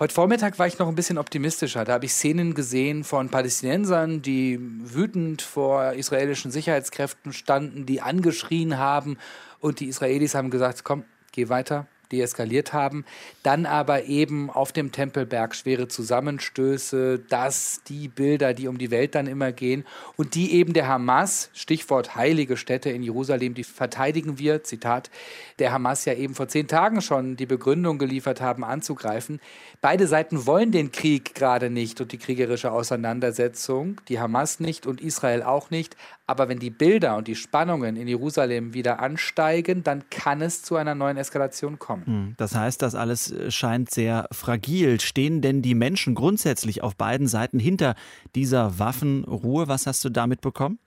Heute 0.00 0.12
Vormittag 0.12 0.58
war 0.58 0.66
ich 0.66 0.80
noch 0.80 0.88
ein 0.88 0.96
bisschen 0.96 1.18
optimistischer. 1.18 1.84
Da 1.84 1.92
habe 1.92 2.06
ich 2.06 2.12
Szenen 2.12 2.54
gesehen 2.54 3.04
von 3.04 3.28
Palästinensern, 3.28 4.22
die 4.22 4.58
wütend 4.60 5.40
vor 5.40 5.92
israelischen 5.92 6.50
Sicherheitskräften 6.50 7.32
standen, 7.32 7.86
die 7.86 8.00
angeschrien 8.00 8.76
haben. 8.76 9.18
Und 9.60 9.78
die 9.78 9.86
Israelis 9.86 10.34
haben 10.34 10.50
gesagt, 10.50 10.82
komm, 10.82 11.04
geh 11.30 11.48
weiter, 11.48 11.86
deeskaliert 12.12 12.72
haben. 12.72 13.04
Dann 13.42 13.66
aber 13.66 14.04
eben 14.04 14.50
auf 14.50 14.72
dem 14.72 14.92
Tempelberg 14.92 15.54
schwere 15.54 15.88
Zusammenstöße, 15.88 17.18
dass 17.28 17.82
die 17.88 18.08
Bilder, 18.08 18.54
die 18.54 18.68
um 18.68 18.78
die 18.78 18.90
Welt 18.90 19.14
dann 19.14 19.26
immer 19.26 19.52
gehen 19.52 19.84
und 20.16 20.34
die 20.34 20.52
eben 20.52 20.72
der 20.72 20.88
Hamas, 20.88 21.50
Stichwort 21.54 22.16
heilige 22.16 22.56
Städte 22.56 22.90
in 22.90 23.02
Jerusalem, 23.02 23.54
die 23.54 23.64
verteidigen 23.64 24.38
wir, 24.38 24.64
Zitat, 24.64 25.10
der 25.58 25.72
Hamas 25.72 26.04
ja 26.04 26.14
eben 26.14 26.34
vor 26.34 26.48
zehn 26.48 26.68
Tagen 26.68 27.02
schon 27.02 27.36
die 27.36 27.46
Begründung 27.46 27.98
geliefert 27.98 28.40
haben, 28.40 28.64
anzugreifen. 28.64 29.40
Beide 29.82 30.06
Seiten 30.06 30.44
wollen 30.46 30.72
den 30.72 30.92
Krieg 30.92 31.34
gerade 31.34 31.70
nicht 31.70 32.02
und 32.02 32.12
die 32.12 32.18
kriegerische 32.18 32.70
Auseinandersetzung, 32.70 33.98
die 34.08 34.20
Hamas 34.20 34.60
nicht 34.60 34.86
und 34.86 35.00
Israel 35.00 35.42
auch 35.42 35.70
nicht. 35.70 35.96
Aber 36.26 36.50
wenn 36.50 36.58
die 36.58 36.68
Bilder 36.68 37.16
und 37.16 37.28
die 37.28 37.34
Spannungen 37.34 37.96
in 37.96 38.06
Jerusalem 38.06 38.74
wieder 38.74 39.00
ansteigen, 39.00 39.82
dann 39.82 40.04
kann 40.10 40.42
es 40.42 40.62
zu 40.62 40.76
einer 40.76 40.94
neuen 40.94 41.16
Eskalation 41.16 41.78
kommen. 41.78 42.04
Hm, 42.04 42.34
das 42.36 42.54
heißt, 42.54 42.82
das 42.82 42.94
alles 42.94 43.32
äh, 43.32 43.50
scheint 43.50 43.90
sehr 43.90 44.28
fragil. 44.32 45.00
Stehen 45.00 45.40
denn 45.40 45.62
die 45.62 45.74
Menschen 45.74 46.14
grundsätzlich 46.14 46.82
auf 46.82 46.94
beiden 46.94 47.26
Seiten 47.26 47.58
hinter 47.58 47.94
dieser 48.34 48.78
Waffenruhe? 48.78 49.66
Was 49.66 49.86
hast 49.86 50.04
du 50.04 50.10
damit 50.10 50.42
bekommen? 50.42 50.78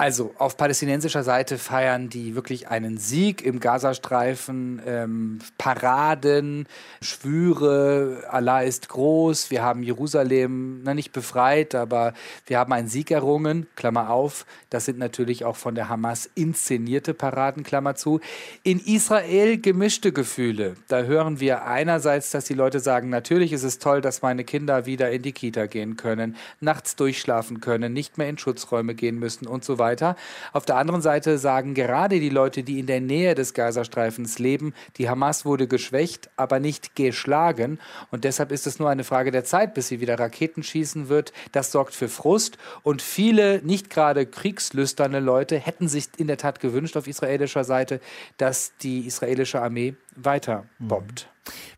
Also 0.00 0.34
auf 0.38 0.56
palästinensischer 0.56 1.22
Seite 1.22 1.58
feiern 1.58 2.08
die 2.08 2.34
wirklich 2.34 2.68
einen 2.68 2.96
Sieg 2.96 3.42
im 3.42 3.60
Gazastreifen, 3.60 4.80
ähm, 4.86 5.40
Paraden, 5.58 6.66
Schwüre, 7.02 8.24
Allah 8.30 8.62
ist 8.62 8.88
groß, 8.88 9.50
wir 9.50 9.62
haben 9.62 9.82
Jerusalem 9.82 10.80
na, 10.84 10.94
nicht 10.94 11.12
befreit, 11.12 11.74
aber 11.74 12.14
wir 12.46 12.58
haben 12.58 12.72
einen 12.72 12.88
Sieg 12.88 13.10
errungen, 13.10 13.66
Klammer 13.76 14.08
auf, 14.08 14.46
das 14.70 14.86
sind 14.86 14.98
natürlich 14.98 15.44
auch 15.44 15.56
von 15.56 15.74
der 15.74 15.90
Hamas 15.90 16.30
inszenierte 16.34 17.12
Paraden, 17.12 17.62
Klammer 17.62 17.94
zu. 17.94 18.20
In 18.62 18.80
Israel 18.80 19.58
gemischte 19.58 20.12
Gefühle. 20.12 20.76
Da 20.88 21.02
hören 21.02 21.40
wir 21.40 21.66
einerseits, 21.66 22.30
dass 22.30 22.46
die 22.46 22.54
Leute 22.54 22.80
sagen, 22.80 23.10
natürlich 23.10 23.52
ist 23.52 23.64
es 23.64 23.78
toll, 23.78 24.00
dass 24.00 24.22
meine 24.22 24.44
Kinder 24.44 24.86
wieder 24.86 25.10
in 25.10 25.20
die 25.20 25.32
Kita 25.32 25.66
gehen 25.66 25.98
können, 25.98 26.36
nachts 26.58 26.96
durchschlafen 26.96 27.60
können, 27.60 27.92
nicht 27.92 28.16
mehr 28.16 28.30
in 28.30 28.38
Schutzräume 28.38 28.94
gehen 28.94 29.18
müssen 29.18 29.46
und 29.46 29.62
so 29.62 29.78
weiter 29.78 29.89
weiter. 29.90 30.16
Auf 30.52 30.64
der 30.64 30.76
anderen 30.76 31.02
Seite 31.02 31.38
sagen 31.38 31.74
gerade 31.74 32.20
die 32.20 32.28
Leute, 32.28 32.62
die 32.62 32.78
in 32.78 32.86
der 32.86 33.00
Nähe 33.00 33.34
des 33.34 33.54
Gazastreifens 33.54 34.38
leben, 34.38 34.72
die 34.96 35.08
Hamas 35.08 35.44
wurde 35.44 35.66
geschwächt, 35.66 36.30
aber 36.36 36.60
nicht 36.60 36.94
geschlagen. 36.94 37.78
Und 38.10 38.22
deshalb 38.24 38.52
ist 38.52 38.66
es 38.66 38.78
nur 38.78 38.88
eine 38.88 39.04
Frage 39.04 39.32
der 39.32 39.44
Zeit, 39.44 39.74
bis 39.74 39.88
sie 39.88 40.00
wieder 40.00 40.18
Raketen 40.18 40.62
schießen 40.62 41.08
wird. 41.08 41.32
Das 41.52 41.72
sorgt 41.72 41.94
für 41.94 42.08
Frust. 42.08 42.56
Und 42.82 43.02
viele 43.02 43.60
nicht 43.64 43.90
gerade 43.90 44.26
kriegslüsterne 44.26 45.18
Leute 45.18 45.58
hätten 45.58 45.88
sich 45.88 46.06
in 46.16 46.28
der 46.28 46.36
Tat 46.36 46.60
gewünscht 46.60 46.96
auf 46.96 47.08
israelischer 47.08 47.64
Seite, 47.64 48.00
dass 48.36 48.72
die 48.82 49.06
israelische 49.06 49.60
Armee 49.60 49.96
weiter 50.14 50.66
bombt. 50.78 51.28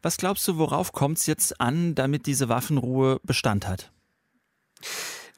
Was 0.03 0.19
glaubst 0.19 0.47
du, 0.49 0.59
worauf 0.59 0.93
kommt 0.93 1.19
es 1.19 1.27
jetzt 1.27 1.61
an, 1.61 1.95
damit 1.95 2.27
diese 2.27 2.49
Waffenruhe 2.49 3.21
Bestand 3.23 3.67
hat? 3.67 3.91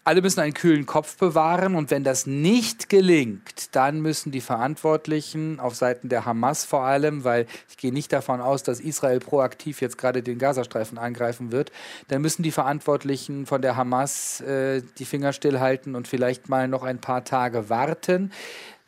Alle 0.06 0.20
müssen 0.20 0.40
einen 0.40 0.52
kühlen 0.52 0.84
Kopf 0.84 1.16
bewahren 1.16 1.74
und 1.74 1.90
wenn 1.90 2.04
das 2.04 2.26
nicht 2.26 2.90
gelingt, 2.90 3.74
dann 3.74 4.02
müssen 4.02 4.32
die 4.32 4.42
Verantwortlichen 4.42 5.60
auf 5.60 5.74
Seiten 5.76 6.10
der 6.10 6.26
Hamas 6.26 6.66
vor 6.66 6.82
allem, 6.82 7.24
weil 7.24 7.46
ich 7.70 7.78
gehe 7.78 7.90
nicht 7.90 8.12
davon 8.12 8.42
aus, 8.42 8.62
dass 8.62 8.80
Israel 8.80 9.18
proaktiv 9.18 9.80
jetzt 9.80 9.96
gerade 9.96 10.22
den 10.22 10.38
Gazastreifen 10.38 10.98
angreifen 10.98 11.52
wird, 11.52 11.72
dann 12.08 12.20
müssen 12.20 12.42
die 12.42 12.50
Verantwortlichen 12.50 13.46
von 13.46 13.62
der 13.62 13.76
Hamas 13.76 14.42
äh, 14.42 14.82
die 14.98 15.06
Finger 15.06 15.32
stillhalten 15.32 15.94
und 15.94 16.06
vielleicht 16.06 16.50
mal 16.50 16.68
noch 16.68 16.82
ein 16.82 17.00
paar 17.00 17.24
Tage 17.24 17.70
warten 17.70 18.30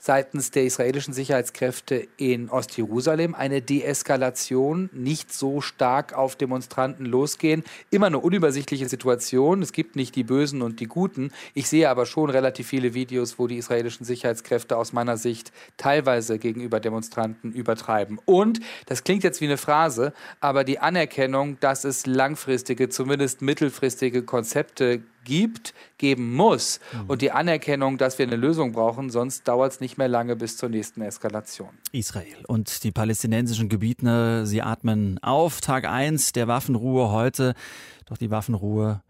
seitens 0.07 0.53
der 0.53 0.65
israelischen 0.65 1.13
Sicherheitskräfte 1.13 2.07
in 2.17 2.49
Ostjerusalem 2.49 3.35
eine 3.35 3.61
Deeskalation, 3.61 4.89
nicht 4.93 5.33
so 5.33 5.61
stark 5.61 6.15
auf 6.15 6.37
Demonstranten 6.37 7.05
losgehen. 7.05 7.65
Immer 7.91 8.07
eine 8.07 8.21
unübersichtliche 8.21 8.89
Situation. 8.89 9.63
Es 9.63 9.73
gibt 9.73 9.97
nicht 9.97 10.15
die 10.15 10.23
Bösen 10.23 10.63
und 10.63 10.79
die 10.79 10.87
Guten. 10.87 11.33
Ich 11.55 11.69
sehe 11.69 11.91
aber 11.91 12.07
schon 12.07 12.31
relativ 12.31 12.69
viele 12.69 12.95
Videos, 12.95 13.41
wo 13.41 13.49
die 13.49 13.57
israelischen 13.57 14.07
Sicherheitskräfte 14.07 14.77
aus 14.77 14.93
meiner 14.93 15.17
Sicht 15.17 15.51
teilweise 15.77 16.39
gegenüber 16.39 16.79
Demonstranten 16.79 17.51
übertreiben. 17.53 18.21
Und, 18.27 18.61
das 18.87 19.03
klingt 19.03 19.25
jetzt 19.25 19.41
wie 19.41 19.47
eine 19.47 19.59
Phrase, 19.59 20.13
aber 20.39 20.63
die 20.63 20.79
Anerkennung, 20.79 21.59
dass 21.59 21.83
es 21.83 22.07
langfristige, 22.07 22.89
zumindest 22.89 23.43
mittelfristige 23.43 24.23
Konzepte 24.23 24.99
gibt, 24.99 25.16
geben 25.27 26.35
muss 26.35 26.81
mhm. 26.93 27.11
und 27.11 27.21
die 27.21 27.33
Anerkennung, 27.33 27.99
dass 27.99 28.19
wir 28.19 28.27
eine 28.27 28.37
Lösung 28.37 28.73
brauchen, 28.73 29.11
sonst 29.11 29.47
dauert 29.47 29.73
es 29.73 29.81
nicht 29.81 29.99
mehr 29.99 30.09
lange 30.09 30.37
bis 30.37 30.57
zur 30.57 30.71
nächsten 30.71 31.03
Eskalation. 31.03 31.69
Israel 31.93 32.45
und 32.47 32.85
die 32.85 32.93
palästinensischen 32.93 33.69
Gebiete, 33.69 34.47
sie 34.47 34.63
atmen 34.63 35.19
auf. 35.23 35.61
Tag 35.61 35.87
1 35.87 36.33
der 36.33 36.49
Waffenruhe 36.49 37.11
heute. 37.11 37.55
Doch 38.07 38.17
die 38.17 38.31
Waffenruhe 38.31 39.03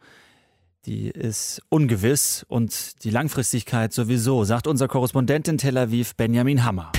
die 0.86 1.10
ist 1.10 1.60
ungewiss 1.68 2.46
und 2.48 3.02
die 3.04 3.10
Langfristigkeit 3.10 3.92
sowieso, 3.92 4.44
sagt 4.44 4.68
unser 4.68 4.86
Korrespondent 4.86 5.48
in 5.48 5.58
Tel 5.58 5.76
Aviv, 5.76 6.14
Benjamin 6.14 6.64
Hammer. 6.64 6.92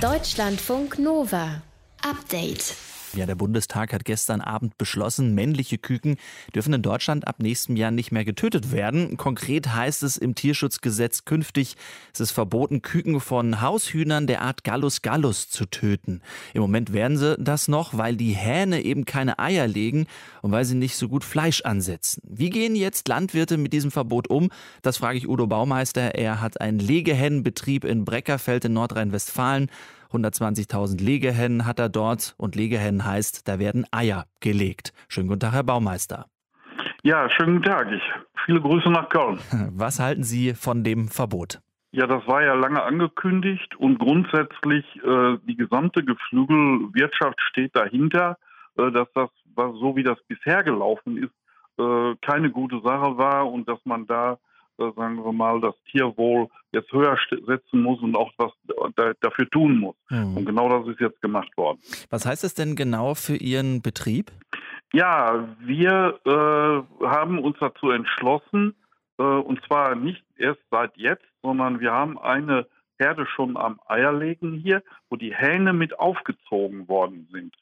Deutschlandfunk 0.00 0.98
Nova. 0.98 1.62
Update. 2.02 2.74
Ja, 3.14 3.26
der 3.26 3.34
Bundestag 3.34 3.92
hat 3.92 4.04
gestern 4.04 4.40
Abend 4.40 4.78
beschlossen, 4.78 5.34
männliche 5.34 5.78
Küken 5.78 6.16
dürfen 6.54 6.72
in 6.72 6.82
Deutschland 6.82 7.26
ab 7.26 7.40
nächstem 7.40 7.74
Jahr 7.74 7.90
nicht 7.90 8.12
mehr 8.12 8.24
getötet 8.24 8.70
werden. 8.70 9.16
Konkret 9.16 9.74
heißt 9.74 10.04
es 10.04 10.16
im 10.16 10.36
Tierschutzgesetz 10.36 11.24
künftig, 11.24 11.76
es 12.14 12.20
ist 12.20 12.30
verboten, 12.30 12.82
Küken 12.82 13.18
von 13.18 13.60
Haushühnern 13.60 14.28
der 14.28 14.42
Art 14.42 14.62
Gallus 14.62 15.02
gallus 15.02 15.50
zu 15.50 15.66
töten. 15.66 16.22
Im 16.54 16.62
Moment 16.62 16.92
werden 16.92 17.16
sie 17.16 17.36
das 17.38 17.66
noch, 17.66 17.98
weil 17.98 18.14
die 18.14 18.32
Hähne 18.32 18.82
eben 18.82 19.04
keine 19.04 19.40
Eier 19.40 19.66
legen 19.66 20.06
und 20.42 20.52
weil 20.52 20.64
sie 20.64 20.76
nicht 20.76 20.96
so 20.96 21.08
gut 21.08 21.24
Fleisch 21.24 21.62
ansetzen. 21.62 22.22
Wie 22.24 22.50
gehen 22.50 22.76
jetzt 22.76 23.08
Landwirte 23.08 23.56
mit 23.56 23.72
diesem 23.72 23.90
Verbot 23.90 24.28
um? 24.30 24.50
Das 24.82 24.98
frage 24.98 25.18
ich 25.18 25.28
Udo 25.28 25.48
Baumeister. 25.48 26.14
Er 26.14 26.40
hat 26.40 26.60
einen 26.60 26.78
Legehennenbetrieb 26.78 27.84
in 27.84 28.04
Breckerfeld 28.04 28.66
in 28.66 28.74
Nordrhein-Westfalen 28.74 29.68
120.000 30.12 31.02
Legehennen 31.02 31.66
hat 31.66 31.78
er 31.78 31.88
dort 31.88 32.34
und 32.36 32.56
Legehennen 32.56 33.04
heißt, 33.04 33.46
da 33.48 33.58
werden 33.58 33.86
Eier 33.90 34.24
gelegt. 34.40 34.92
Schönen 35.08 35.28
guten 35.28 35.40
Tag, 35.40 35.52
Herr 35.52 35.64
Baumeister. 35.64 36.26
Ja, 37.02 37.30
schönen 37.30 37.56
guten 37.56 37.70
Tag. 37.70 37.90
Ich, 37.92 38.02
viele 38.44 38.60
Grüße 38.60 38.90
nach 38.90 39.08
Köln. 39.08 39.38
Was 39.72 40.00
halten 40.00 40.22
Sie 40.22 40.54
von 40.54 40.84
dem 40.84 41.08
Verbot? 41.08 41.60
Ja, 41.92 42.06
das 42.06 42.26
war 42.26 42.42
ja 42.42 42.54
lange 42.54 42.82
angekündigt 42.82 43.74
und 43.76 43.98
grundsätzlich 43.98 44.84
äh, 45.02 45.38
die 45.44 45.56
gesamte 45.56 46.04
Geflügelwirtschaft 46.04 47.40
steht 47.40 47.74
dahinter, 47.74 48.38
äh, 48.76 48.92
dass 48.92 49.08
das, 49.14 49.28
so 49.56 49.96
wie 49.96 50.04
das 50.04 50.18
bisher 50.28 50.62
gelaufen 50.62 51.16
ist, 51.16 51.32
äh, 51.78 52.14
keine 52.20 52.50
gute 52.50 52.80
Sache 52.82 53.18
war 53.18 53.50
und 53.50 53.68
dass 53.68 53.80
man 53.84 54.06
da, 54.06 54.38
sagen 54.96 55.24
wir 55.24 55.32
mal, 55.32 55.60
das 55.60 55.74
Tierwohl 55.90 56.48
jetzt 56.72 56.92
höher 56.92 57.16
setzen 57.46 57.82
muss 57.82 58.00
und 58.00 58.16
auch 58.16 58.32
was 58.38 58.52
da, 58.96 59.12
dafür 59.20 59.48
tun 59.50 59.78
muss. 59.78 59.96
Mhm. 60.08 60.36
Und 60.36 60.46
genau 60.46 60.68
das 60.68 60.88
ist 60.88 61.00
jetzt 61.00 61.20
gemacht 61.20 61.56
worden. 61.56 61.78
Was 62.10 62.26
heißt 62.26 62.44
das 62.44 62.54
denn 62.54 62.76
genau 62.76 63.14
für 63.14 63.36
Ihren 63.36 63.82
Betrieb? 63.82 64.30
Ja, 64.92 65.48
wir 65.60 66.18
äh, 66.24 67.06
haben 67.06 67.38
uns 67.38 67.56
dazu 67.60 67.90
entschlossen, 67.90 68.74
äh, 69.18 69.22
und 69.22 69.62
zwar 69.66 69.94
nicht 69.94 70.24
erst 70.36 70.60
seit 70.70 70.96
jetzt, 70.96 71.24
sondern 71.42 71.80
wir 71.80 71.92
haben 71.92 72.18
eine 72.18 72.66
Herde 72.98 73.26
schon 73.26 73.56
am 73.56 73.80
Eierlegen 73.86 74.54
hier, 74.54 74.82
wo 75.08 75.16
die 75.16 75.34
Hähne 75.34 75.72
mit 75.72 75.98
aufgezogen 75.98 76.88
worden 76.88 77.28
sind. 77.32 77.54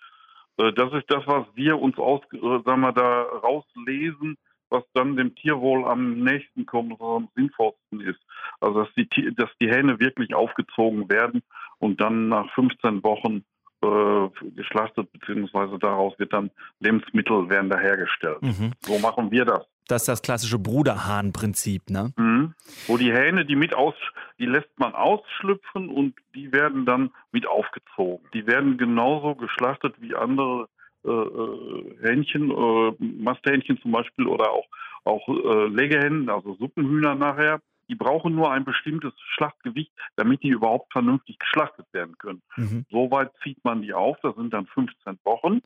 Äh, 0.59 0.73
das 0.73 0.93
ist 0.93 1.05
das, 1.09 1.27
was 1.27 1.47
wir 1.55 1.79
uns 1.79 1.99
aus, 1.99 2.23
äh, 2.33 2.39
sagen 2.65 2.81
wir, 2.81 2.93
da 2.93 3.23
rauslesen, 3.23 4.37
was 4.71 4.85
dann 4.95 5.17
dem 5.17 5.35
Tierwohl 5.35 5.85
am 5.85 6.21
nächsten 6.21 6.67
kommt, 6.67 6.99
was 6.99 7.23
am 7.23 7.29
sinnvollsten 7.35 8.01
ist. 8.01 8.21
Also 8.61 8.85
dass 8.85 8.95
die, 8.95 9.35
dass 9.35 9.51
die 9.61 9.71
Hähne 9.71 10.01
wirklich 10.01 10.35
aufgezogen 10.35 11.09
werden 11.11 11.43
und 11.79 12.01
dann 12.01 12.29
nach 12.29 12.53
15 12.55 13.03
Wochen 13.03 13.45
äh, 13.81 14.51
geschlachtet, 14.57 15.13
beziehungsweise 15.13 15.79
daraus 15.79 16.19
wird 16.19 16.33
dann 16.33 16.51
Lebensmittel 16.81 17.49
werden 17.49 17.71
da 17.71 17.79
hergestellt. 17.79 18.43
Mhm. 18.43 18.73
So 18.81 18.99
machen 18.99 19.31
wir 19.31 19.45
das. 19.45 19.65
Das 19.87 20.03
ist 20.03 20.09
das 20.09 20.23
klassische 20.23 20.59
Bruderhahn-Prinzip, 20.59 21.89
ne? 21.89 22.13
Mhm. 22.17 22.55
Wo 22.87 22.99
die 22.99 23.13
Hähne, 23.13 23.47
die 23.47 23.57
mit 23.57 23.75
aus, 23.75 23.95
die 24.39 24.47
lässt 24.47 24.79
man 24.79 24.95
ausschlüpfen 24.95 25.89
und 25.89 26.15
die 26.35 26.53
werden 26.53 26.85
dann 26.85 27.11
mit 27.33 27.47
aufgezogen. 27.47 28.27
Die 28.35 28.47
werden 28.47 28.77
genauso 28.77 29.35
geschlachtet 29.35 29.95
wie 30.01 30.15
andere 30.15 30.69
Hähnchen, 31.05 32.51
äh, 32.51 32.93
Masthähnchen 32.99 33.81
zum 33.81 33.93
Beispiel 33.93 34.27
oder 34.27 34.51
auch, 34.51 34.67
auch 35.05 35.29
äh, 35.29 35.69
Legehennen, 35.69 36.29
also 36.29 36.55
Suppenhühner 36.55 37.15
nachher. 37.15 37.61
Die 37.89 37.95
brauchen 37.95 38.35
nur 38.35 38.53
ein 38.53 38.65
bestimmtes 38.65 39.15
Schlachtgewicht, 39.35 39.93
damit 40.17 40.43
die 40.43 40.51
überhaupt 40.51 40.93
vernünftig 40.93 41.39
geschlachtet 41.39 41.87
werden 41.93 42.19
können. 42.19 42.43
Mhm. 42.57 42.85
Soweit 42.91 43.33
zieht 43.43 43.65
man 43.65 43.81
die 43.81 43.95
auf, 43.95 44.19
das 44.23 44.37
sind 44.37 44.53
dann 44.53 44.67
15 44.67 45.19
Wochen, 45.25 45.61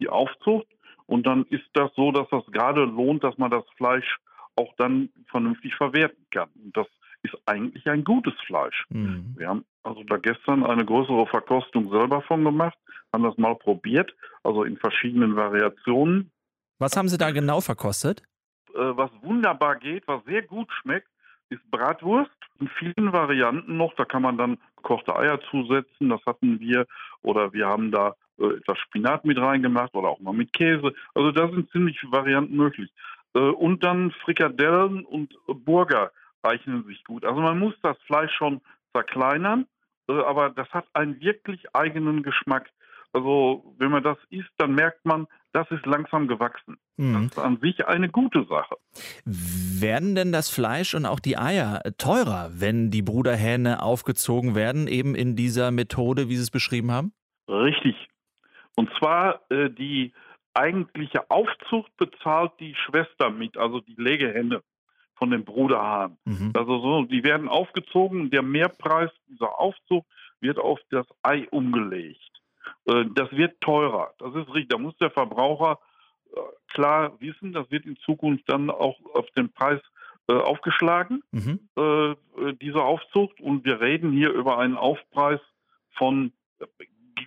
die 0.00 0.08
Aufzucht. 0.08 0.66
Und 1.04 1.26
dann 1.26 1.44
ist 1.46 1.66
das 1.74 1.90
so, 1.94 2.12
dass 2.12 2.28
das 2.30 2.44
gerade 2.46 2.84
lohnt, 2.84 3.22
dass 3.22 3.36
man 3.38 3.50
das 3.50 3.64
Fleisch 3.76 4.18
auch 4.56 4.74
dann 4.76 5.10
vernünftig 5.28 5.74
verwerten 5.74 6.26
kann. 6.30 6.48
Und 6.54 6.76
das 6.76 6.86
ist 7.22 7.36
eigentlich 7.46 7.86
ein 7.88 8.04
gutes 8.04 8.34
Fleisch. 8.46 8.86
Mhm. 8.88 9.34
Wir 9.36 9.48
haben 9.48 9.64
also 9.86 10.02
da 10.02 10.16
gestern 10.16 10.64
eine 10.64 10.84
größere 10.84 11.26
Verkostung 11.26 11.90
selber 11.90 12.20
von 12.22 12.44
gemacht, 12.44 12.76
haben 13.12 13.22
das 13.22 13.38
mal 13.38 13.54
probiert, 13.54 14.14
also 14.42 14.64
in 14.64 14.76
verschiedenen 14.76 15.36
Variationen. 15.36 16.30
Was 16.78 16.96
haben 16.96 17.08
Sie 17.08 17.18
da 17.18 17.30
genau 17.30 17.60
verkostet? 17.60 18.22
Äh, 18.74 18.78
was 18.78 19.10
wunderbar 19.22 19.76
geht, 19.76 20.06
was 20.06 20.24
sehr 20.24 20.42
gut 20.42 20.68
schmeckt, 20.72 21.08
ist 21.48 21.70
Bratwurst 21.70 22.30
in 22.58 22.68
vielen 22.68 23.12
Varianten 23.12 23.76
noch. 23.76 23.94
Da 23.94 24.04
kann 24.04 24.22
man 24.22 24.36
dann 24.36 24.58
gekochte 24.76 25.14
Eier 25.14 25.40
zusetzen. 25.50 26.08
Das 26.08 26.20
hatten 26.26 26.58
wir. 26.58 26.86
Oder 27.22 27.52
wir 27.52 27.66
haben 27.66 27.92
da 27.92 28.16
äh, 28.38 28.56
etwas 28.56 28.78
Spinat 28.80 29.24
mit 29.24 29.38
reingemacht 29.38 29.94
oder 29.94 30.08
auch 30.08 30.20
mal 30.20 30.34
mit 30.34 30.52
Käse. 30.52 30.92
Also 31.14 31.30
da 31.30 31.48
sind 31.48 31.70
ziemlich 31.70 31.98
Varianten 32.10 32.56
möglich. 32.56 32.90
Äh, 33.34 33.38
und 33.38 33.84
dann 33.84 34.10
Frikadellen 34.10 35.04
und 35.04 35.34
Burger 35.46 36.10
reichen 36.42 36.84
sich 36.84 37.04
gut. 37.04 37.24
Also 37.24 37.40
man 37.40 37.58
muss 37.58 37.74
das 37.82 37.96
Fleisch 38.06 38.32
schon 38.32 38.60
zerkleinern, 38.92 39.62
äh, 39.62 39.66
aber 40.08 40.50
das 40.50 40.68
hat 40.70 40.86
einen 40.92 41.20
wirklich 41.20 41.64
eigenen 41.74 42.22
Geschmack. 42.22 42.70
Also 43.12 43.74
wenn 43.78 43.90
man 43.90 44.02
das 44.02 44.18
isst, 44.30 44.50
dann 44.58 44.74
merkt 44.74 45.04
man, 45.04 45.26
das 45.52 45.70
ist 45.70 45.86
langsam 45.86 46.28
gewachsen. 46.28 46.76
Mhm. 46.96 47.14
Das 47.14 47.22
ist 47.24 47.38
an 47.38 47.58
sich 47.60 47.86
eine 47.86 48.08
gute 48.08 48.44
Sache. 48.44 48.76
Werden 49.24 50.14
denn 50.14 50.32
das 50.32 50.50
Fleisch 50.50 50.94
und 50.94 51.06
auch 51.06 51.20
die 51.20 51.38
Eier 51.38 51.82
teurer, 51.96 52.50
wenn 52.52 52.90
die 52.90 53.02
Bruderhähne 53.02 53.82
aufgezogen 53.82 54.54
werden, 54.54 54.86
eben 54.86 55.14
in 55.14 55.34
dieser 55.34 55.70
Methode, 55.70 56.28
wie 56.28 56.36
Sie 56.36 56.42
es 56.42 56.50
beschrieben 56.50 56.92
haben? 56.92 57.12
Richtig. 57.48 57.96
Und 58.74 58.90
zwar 58.98 59.40
äh, 59.50 59.70
die 59.70 60.12
eigentliche 60.52 61.30
Aufzucht 61.30 61.96
bezahlt 61.96 62.52
die 62.60 62.74
Schwester 62.74 63.30
mit, 63.30 63.56
also 63.56 63.80
die 63.80 63.94
Legehenne 63.96 64.62
von 65.16 65.30
dem 65.30 65.44
Bruderhahn. 65.44 66.16
Mhm. 66.24 66.52
Also 66.54 66.80
so, 66.80 67.02
die 67.04 67.24
werden 67.24 67.48
aufgezogen. 67.48 68.30
Der 68.30 68.42
Mehrpreis 68.42 69.10
dieser 69.28 69.58
Aufzucht 69.58 70.06
wird 70.40 70.58
auf 70.58 70.78
das 70.90 71.06
Ei 71.22 71.48
umgelegt. 71.50 72.20
Äh, 72.86 73.06
das 73.14 73.30
wird 73.32 73.60
teurer. 73.60 74.12
Das 74.18 74.34
ist 74.34 74.48
richtig. 74.48 74.68
Da 74.68 74.78
muss 74.78 74.96
der 74.98 75.10
Verbraucher 75.10 75.78
äh, 76.34 76.40
klar 76.68 77.20
wissen, 77.20 77.52
das 77.52 77.70
wird 77.70 77.86
in 77.86 77.96
Zukunft 77.98 78.44
dann 78.46 78.70
auch 78.70 78.98
auf 79.14 79.30
den 79.30 79.52
Preis 79.52 79.80
äh, 80.28 80.34
aufgeschlagen, 80.34 81.22
mhm. 81.30 81.60
diese 82.60 82.82
Aufzucht. 82.82 83.40
Und 83.40 83.64
wir 83.64 83.80
reden 83.80 84.12
hier 84.12 84.32
über 84.32 84.58
einen 84.58 84.76
Aufpreis 84.76 85.40
von 85.92 86.32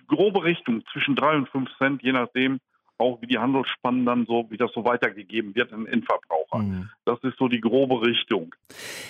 grobe 0.06 0.44
Richtung 0.44 0.84
zwischen 0.92 1.16
drei 1.16 1.36
und 1.36 1.48
fünf 1.48 1.70
Cent, 1.78 2.02
je 2.02 2.12
nachdem, 2.12 2.60
auch 3.00 3.20
wie 3.22 3.26
die 3.26 3.38
Handelsspannen 3.38 4.04
dann 4.04 4.26
so, 4.26 4.46
wie 4.50 4.56
das 4.56 4.70
so 4.74 4.84
weitergegeben 4.84 5.54
wird 5.54 5.72
an 5.72 5.86
Endverbraucher. 5.86 6.58
Mhm. 6.58 6.90
Das 7.04 7.18
ist 7.22 7.38
so 7.38 7.48
die 7.48 7.60
grobe 7.60 8.06
Richtung. 8.06 8.54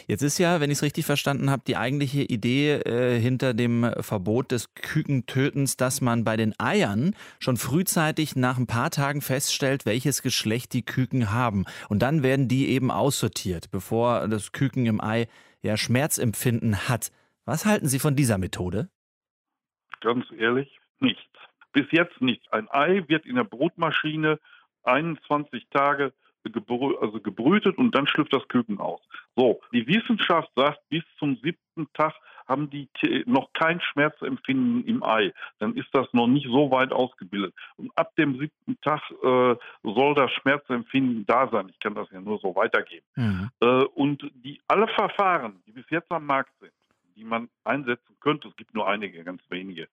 Jetzt 0.07 0.22
ist 0.22 0.38
ja, 0.38 0.61
wenn 0.61 0.70
ich 0.70 0.79
es 0.79 0.83
richtig 0.83 1.05
verstanden 1.05 1.50
habe, 1.50 1.62
die 1.66 1.76
eigentliche 1.76 2.22
Idee 2.22 2.74
äh, 2.74 3.20
hinter 3.20 3.53
dem 3.53 3.90
Verbot 4.00 4.53
des 4.53 4.72
Kükentötens, 4.74 5.76
dass 5.76 6.00
man 6.00 6.24
bei 6.24 6.37
den 6.37 6.55
Eiern 6.59 7.14
schon 7.40 7.57
frühzeitig 7.57 8.37
nach 8.37 8.59
ein 8.59 8.66
paar 8.66 8.90
Tagen 8.90 9.20
feststellt, 9.20 9.87
welches 9.87 10.22
Geschlecht 10.22 10.72
die 10.72 10.85
Küken 10.85 11.33
haben. 11.33 11.64
Und 11.88 12.03
dann 12.03 12.22
werden 12.22 12.48
die 12.48 12.68
eben 12.68 12.90
aussortiert, 12.90 13.70
bevor 13.70 14.29
das 14.29 14.53
Küken 14.53 14.87
im 14.87 15.00
Ei 15.00 15.26
ja 15.62 15.76
Schmerzempfinden 15.76 16.88
hat. 16.88 17.11
Was 17.44 17.66
halten 17.66 17.88
Sie 17.88 17.98
von 17.98 18.16
dieser 18.16 18.38
Methode? 18.38 18.88
Ganz 20.00 20.24
ehrlich, 20.38 20.79
nichts. 21.00 21.30
Bis 21.72 21.87
jetzt 21.90 22.20
nichts. 22.20 22.50
Ein 22.52 22.68
Ei 22.70 23.04
wird 23.09 23.26
in 23.26 23.37
der 23.37 23.44
Brutmaschine 23.44 24.38
21 24.85 25.66
Tage 25.70 26.12
gebrü 26.44 26.96
also 27.00 27.20
gebrütet 27.20 27.76
und 27.76 27.94
dann 27.94 28.06
schlüpft 28.06 28.33
das 28.33 28.46
Küken 28.48 28.78
aus. 28.78 29.00
So, 29.37 29.61
die 29.72 29.87
Wissenschaft 29.87 30.50
sagt, 30.56 30.80
bis 30.88 31.04
zum 31.18 31.37
siebten 31.42 31.87
Tag 31.92 32.14
haben 32.50 32.68
die 32.68 32.88
noch 33.26 33.52
kein 33.52 33.80
Schmerzempfinden 33.80 34.85
im 34.85 35.04
Ei. 35.04 35.33
Dann 35.61 35.76
ist 35.76 35.88
das 35.92 36.12
noch 36.12 36.26
nicht 36.26 36.46
so 36.46 36.70
weit 36.72 36.92
ausgebildet. 36.92 37.54
Und 37.76 37.92
ab 37.96 38.14
dem 38.16 38.38
siebten 38.38 38.76
Tag 38.80 39.02
äh, 39.22 39.54
soll 39.85 40.14
das 40.16 40.33
Schmerzempfinden 40.33 41.24
da 41.26 41.48
sein. 41.48 41.68
Ich 41.68 41.78
kann 41.78 41.94
das 41.94 42.11
ja 42.11 42.20
nur 42.20 42.40
so 42.40 42.56
weitergeben. 42.56 43.06
Mhm. 43.14 43.50
Äh, 43.61 43.85
und 43.94 44.28
die 44.35 44.61
alle 44.66 44.88
Verfahren, 44.88 45.62
die 45.66 45.72
bis 45.72 45.88
jetzt 45.90 46.11
am 46.11 46.26
Markt 46.26 46.52
sind, 46.59 46.72
die 47.20 47.26
man 47.26 47.50
einsetzen 47.64 48.16
könnte. 48.20 48.48
Es 48.48 48.56
gibt 48.56 48.74
nur 48.74 48.88
einige, 48.88 49.22
ganz 49.22 49.42
wenige, 49.50 49.88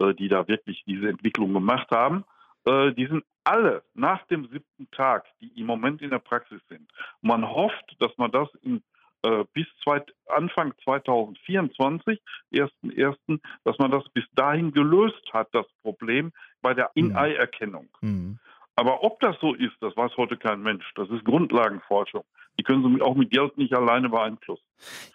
äh, 0.00 0.12
die 0.14 0.28
da 0.28 0.48
wirklich 0.48 0.82
diese 0.86 1.08
Entwicklung 1.08 1.52
gemacht 1.52 1.88
haben. 1.90 2.24
Äh, 2.66 2.92
die 2.92 3.06
sind 3.06 3.24
alle 3.44 3.84
nach 3.94 4.26
dem 4.26 4.48
siebten 4.48 4.90
Tag, 4.90 5.26
die 5.40 5.48
im 5.60 5.66
Moment 5.66 6.02
in 6.02 6.10
der 6.10 6.18
Praxis 6.18 6.60
sind. 6.68 6.90
Man 7.22 7.48
hofft, 7.48 7.96
dass 8.00 8.10
man 8.18 8.32
das 8.32 8.48
in 8.62 8.82
äh, 9.22 9.44
bis 9.52 9.66
zweit, 9.82 10.12
Anfang 10.26 10.74
2024, 10.82 12.20
1.1., 12.52 13.40
dass 13.64 13.78
man 13.78 13.90
das 13.90 14.06
bis 14.10 14.24
dahin 14.32 14.72
gelöst 14.72 15.32
hat, 15.32 15.48
das 15.52 15.66
Problem 15.82 16.32
bei 16.60 16.74
der 16.74 16.90
mhm. 16.94 17.10
In-Ei-Erkennung. 17.10 17.88
Mhm. 18.00 18.38
Aber 18.76 19.04
ob 19.04 19.20
das 19.20 19.36
so 19.40 19.54
ist, 19.54 19.76
das 19.80 19.96
weiß 19.96 20.16
heute 20.16 20.36
kein 20.36 20.60
Mensch. 20.60 20.84
Das 20.96 21.08
ist 21.08 21.24
Grundlagenforschung. 21.24 22.24
Die 22.58 22.62
können 22.62 22.82
Sie 22.82 23.02
auch 23.02 23.14
mit 23.14 23.30
Geld 23.30 23.56
nicht 23.58 23.74
alleine 23.74 24.08
beeinflussen. 24.08 24.62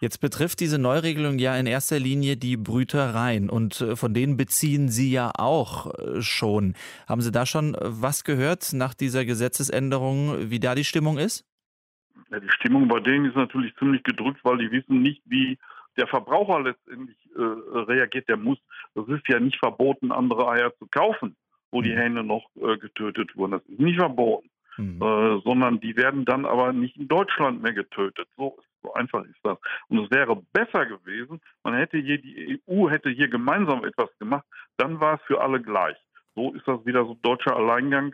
Jetzt 0.01 0.19
betrifft 0.19 0.59
diese 0.59 0.79
Neuregelung 0.79 1.39
ja 1.39 1.55
in 1.57 1.67
erster 1.67 1.99
Linie 1.99 2.37
die 2.37 2.57
Brütereien 2.57 3.49
und 3.49 3.81
äh, 3.81 3.95
von 3.95 4.13
denen 4.13 4.37
beziehen 4.37 4.89
Sie 4.89 5.11
ja 5.11 5.31
auch 5.37 5.93
äh, 5.97 6.21
schon. 6.21 6.75
Haben 7.07 7.21
Sie 7.21 7.31
da 7.31 7.45
schon 7.45 7.77
was 7.79 8.23
gehört 8.23 8.73
nach 8.73 8.93
dieser 8.93 9.25
Gesetzesänderung, 9.25 10.49
wie 10.49 10.59
da 10.59 10.75
die 10.75 10.83
Stimmung 10.83 11.17
ist? 11.17 11.45
Ja, 12.31 12.39
die 12.39 12.51
Stimmung 12.51 12.87
bei 12.87 12.99
denen 12.99 13.25
ist 13.25 13.35
natürlich 13.35 13.75
ziemlich 13.77 14.03
gedrückt, 14.03 14.39
weil 14.43 14.57
die 14.57 14.71
wissen 14.71 15.01
nicht, 15.01 15.21
wie 15.25 15.57
der 15.97 16.07
Verbraucher 16.07 16.61
letztendlich 16.61 17.17
äh, 17.35 17.41
reagiert. 17.41 18.27
Der 18.27 18.37
muss, 18.37 18.59
das 18.95 19.07
ist 19.07 19.27
ja 19.27 19.39
nicht 19.39 19.57
verboten, 19.59 20.11
andere 20.11 20.47
Eier 20.49 20.73
zu 20.77 20.87
kaufen 20.87 21.35
wo 21.71 21.81
die 21.81 21.91
mhm. 21.91 21.97
Hähne 21.97 22.23
noch 22.23 22.49
äh, 22.55 22.77
getötet 22.77 23.35
wurden. 23.35 23.51
Das 23.51 23.65
ist 23.65 23.79
nicht 23.79 23.99
verboten, 23.99 24.49
mhm. 24.79 25.01
äh, 25.01 25.41
sondern 25.43 25.79
die 25.79 25.95
werden 25.95 26.25
dann 26.25 26.45
aber 26.45 26.73
nicht 26.73 26.97
in 26.97 27.07
Deutschland 27.07 27.61
mehr 27.61 27.73
getötet. 27.73 28.27
So, 28.37 28.57
so 28.81 28.93
einfach 28.93 29.23
ist 29.25 29.39
das. 29.43 29.57
Und 29.89 29.99
es 29.99 30.11
wäre 30.11 30.41
besser 30.53 30.85
gewesen, 30.85 31.41
man 31.63 31.75
hätte 31.75 31.97
hier, 31.97 32.21
die 32.21 32.61
EU 32.67 32.89
hätte 32.89 33.09
hier 33.09 33.27
gemeinsam 33.27 33.83
etwas 33.83 34.09
gemacht, 34.19 34.45
dann 34.77 34.99
war 34.99 35.15
es 35.15 35.21
für 35.27 35.41
alle 35.41 35.61
gleich. 35.61 35.97
So 36.35 36.53
ist 36.53 36.67
das 36.67 36.85
wieder 36.85 37.05
so 37.05 37.17
deutscher 37.21 37.55
Alleingang 37.55 38.13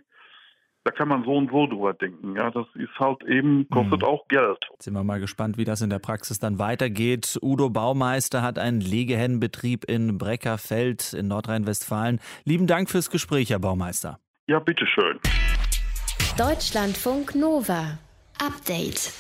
da 0.86 0.92
kann 0.92 1.08
man 1.08 1.24
so 1.24 1.36
und 1.36 1.50
so 1.50 1.66
drüber 1.66 1.94
denken. 1.94 2.36
Ja, 2.36 2.52
das 2.52 2.68
ist 2.76 2.98
halt 3.00 3.24
eben, 3.24 3.68
kostet 3.70 4.02
mhm. 4.02 4.08
auch 4.08 4.28
Geld. 4.28 4.60
Jetzt 4.72 4.84
sind 4.84 4.94
wir 4.94 5.04
mal 5.04 5.20
gespannt, 5.20 5.58
wie 5.58 5.66
das 5.66 5.82
in 5.82 5.90
der 5.90 5.98
Praxis 5.98 6.38
dann 6.38 6.60
weitergeht. 6.60 7.40
Udo 7.42 7.72
Baumeister 7.72 8.44
hat 8.44 8.60
einen 8.60 8.82
Legehennenbetrieb 8.82 9.86
in 9.86 10.20
Breckerfeld 10.20 11.14
in 11.14 11.28
Nordrhein-Westfalen. 11.28 12.20
Lieben 12.46 12.68
Dank 12.68 12.92
fürs 12.92 13.10
Gespräch, 13.10 13.50
Herr 13.50 13.60
Baumeister. 13.60 14.20
Ja, 14.48 14.60
bitteschön. 14.60 15.20
Deutschlandfunk 16.38 17.34
Nova. 17.34 17.98
Update. 18.46 19.14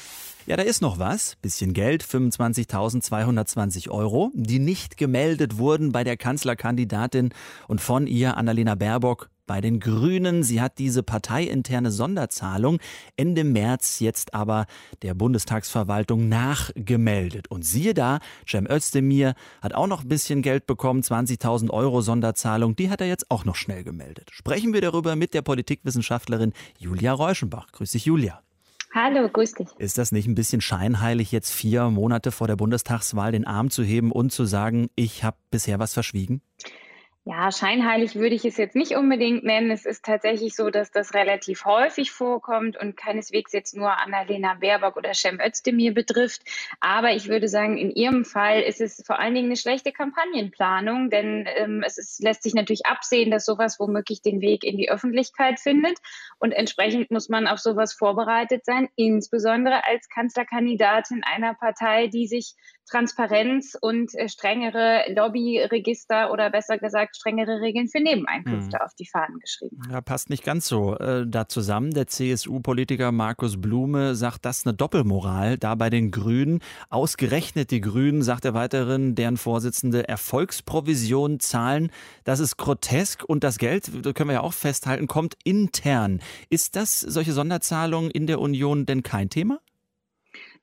Ja, 0.47 0.58
da 0.58 0.63
ist 0.63 0.82
noch 0.82 0.99
was. 0.99 1.38
Bisschen 1.41 1.73
Geld, 1.73 2.04
25.220 2.04 3.89
Euro, 3.89 4.32
die 4.34 4.60
nicht 4.60 4.97
gemeldet 4.97 5.58
wurden 5.58 5.93
bei 5.93 6.04
der 6.04 6.17
Kanzlerkandidatin 6.17 7.34
und 7.69 7.80
von 7.80 8.06
ihr, 8.06 8.36
Annalena 8.36 8.75
Baerbock, 8.75 9.30
bei 9.45 9.62
den 9.62 9.79
Grünen. 9.79 10.43
Sie 10.43 10.62
hat 10.62 10.77
diese 10.77 11.03
parteiinterne 11.03 11.91
Sonderzahlung 11.91 12.79
Ende 13.17 13.43
März 13.43 13.99
jetzt 13.99 14.34
aber 14.34 14.65
der 15.01 15.13
Bundestagsverwaltung 15.13 16.29
nachgemeldet. 16.29 17.49
Und 17.49 17.65
siehe 17.65 17.93
da, 17.93 18.19
Cem 18.47 18.67
Özdemir 18.69 19.36
hat 19.62 19.73
auch 19.73 19.88
noch 19.88 20.03
ein 20.03 20.10
bisschen 20.10 20.41
Geld 20.41 20.67
bekommen, 20.67 21.01
20.000 21.01 21.69
Euro 21.69 22.01
Sonderzahlung. 22.01 22.75
Die 22.75 22.89
hat 22.89 23.01
er 23.01 23.08
jetzt 23.08 23.29
auch 23.31 23.45
noch 23.45 23.55
schnell 23.55 23.84
gemeldet. 23.84 24.29
Sprechen 24.31 24.73
wir 24.73 24.81
darüber 24.81 25.15
mit 25.15 25.34
der 25.34 25.41
Politikwissenschaftlerin 25.41 26.53
Julia 26.77 27.13
Reuschenbach. 27.13 27.71
Grüß 27.71 27.91
dich, 27.91 28.05
Julia. 28.05 28.41
Hallo, 28.95 29.27
grüß 29.27 29.55
dich. 29.55 29.67
Ist 29.77 29.97
das 29.97 30.13
nicht 30.13 30.25
ein 30.25 30.36
bisschen 30.36 30.62
scheinheilig, 30.62 31.34
jetzt 31.34 31.51
vier 31.51 31.89
Monate 31.89 32.31
vor 32.31 32.47
der 32.47 32.55
Bundestagswahl 32.55 33.34
den 33.34 33.45
Arm 33.45 33.69
zu 33.69 33.84
heben 33.84 34.10
und 34.10 34.31
zu 34.31 34.45
sagen, 34.45 34.89
ich 34.95 35.25
habe 35.25 35.36
bisher 35.51 35.79
was 35.79 35.93
verschwiegen? 35.93 36.41
Ja, 37.27 37.51
scheinheilig 37.51 38.13
würde 38.13 38.35
ich 38.35 38.45
es 38.45 38.55
jetzt 38.57 38.75
nicht 38.75 38.91
unbedingt 38.91 39.43
nennen. 39.43 39.71
Es 39.71 39.88
ist 39.88 40.05
tatsächlich 40.05 40.55
so, 40.55 40.69
dass 40.69 40.91
das 40.91 41.15
relativ 41.15 41.65
häufig 41.65 42.11
vorkommt 42.11 42.77
und 42.77 42.95
keineswegs 42.95 43.51
jetzt 43.51 43.75
nur 43.75 43.99
Annalena 43.99 44.53
Baerbock 44.53 44.95
oder 44.95 45.15
Cem 45.15 45.39
Özdemir 45.39 45.91
betrifft. 45.95 46.43
Aber 46.81 47.13
ich 47.13 47.27
würde 47.27 47.47
sagen, 47.47 47.79
in 47.79 47.89
Ihrem 47.89 48.25
Fall 48.25 48.61
ist 48.61 48.79
es 48.79 49.01
vor 49.07 49.17
allen 49.17 49.33
Dingen 49.33 49.47
eine 49.47 49.57
schlechte 49.57 49.91
Kampagnenplanung, 49.91 51.09
denn 51.09 51.47
ähm, 51.57 51.81
es 51.83 51.97
ist, 51.97 52.21
lässt 52.21 52.43
sich 52.43 52.53
natürlich 52.53 52.85
absehen, 52.85 53.31
dass 53.31 53.45
sowas 53.45 53.79
womöglich 53.79 54.21
den 54.21 54.39
Weg 54.39 54.63
in 54.63 54.77
die 54.77 54.91
Öffentlichkeit 54.91 55.59
findet. 55.59 55.97
Und 56.38 56.51
entsprechend 56.51 57.09
muss 57.09 57.27
man 57.27 57.47
auf 57.47 57.57
sowas 57.57 57.95
vorbereitet 57.95 58.65
sein, 58.65 58.88
insbesondere 58.97 59.83
als 59.83 60.09
Kanzlerkandidatin 60.09 61.23
einer 61.23 61.55
Partei, 61.55 62.05
die 62.05 62.27
sich 62.27 62.53
Transparenz 62.89 63.78
und 63.80 64.13
äh, 64.15 64.30
strengere 64.30 65.04
Lobbyregister 65.13 66.32
oder 66.32 66.50
besser 66.50 66.78
gesagt 66.78 67.15
strengere 67.15 67.62
Regeln 67.62 67.88
für 67.88 68.00
Nebeneinkünfte 68.00 68.78
hm. 68.78 68.86
auf 68.86 68.93
die 68.93 69.08
Fahnen 69.08 69.39
geschrieben 69.39 69.78
Ja, 69.91 70.02
passt 70.02 70.30
nicht 70.30 70.43
ganz 70.43 70.67
so 70.67 70.98
äh, 70.98 71.26
da 71.28 71.48
zusammen. 71.48 71.91
Der 71.91 72.08
CSU-Politiker 72.08 73.12
Markus 73.12 73.60
Blume 73.60 74.15
sagt, 74.15 74.45
das 74.45 74.60
ist 74.60 74.67
eine 74.67 74.76
Doppelmoral 74.76 75.58
da 75.58 75.76
bei 75.76 75.89
den 75.89 76.12
Grünen. 76.12 76.60
Ausgerechnet 76.89 77.71
die 77.71 77.82
Grünen, 77.82 78.21
sagt 78.21 78.45
er 78.45 78.54
weiterhin, 78.54 79.15
deren 79.15 79.38
Vorsitzende 79.38 80.08
Erfolgsprovision 80.08 81.39
zahlen. 81.39 81.91
Das 82.24 82.39
ist 82.39 82.58
grotesk 82.58 83.24
und 83.24 83.43
das 83.43 83.58
Geld, 83.58 83.89
das 84.06 84.13
können 84.13 84.30
wir 84.30 84.36
ja 84.36 84.41
auch 84.41 84.54
festhalten, 84.54 85.08
kommt 85.08 85.36
intern. 85.43 86.21
Ist 86.50 86.76
das 86.76 87.00
solche 87.00 87.34
Sonderzahlungen 87.34 88.12
in 88.12 88.28
der 88.28 88.39
Union 88.39 88.86
denn 88.86 89.04
kein 89.04 89.30
Thema? 89.30 89.60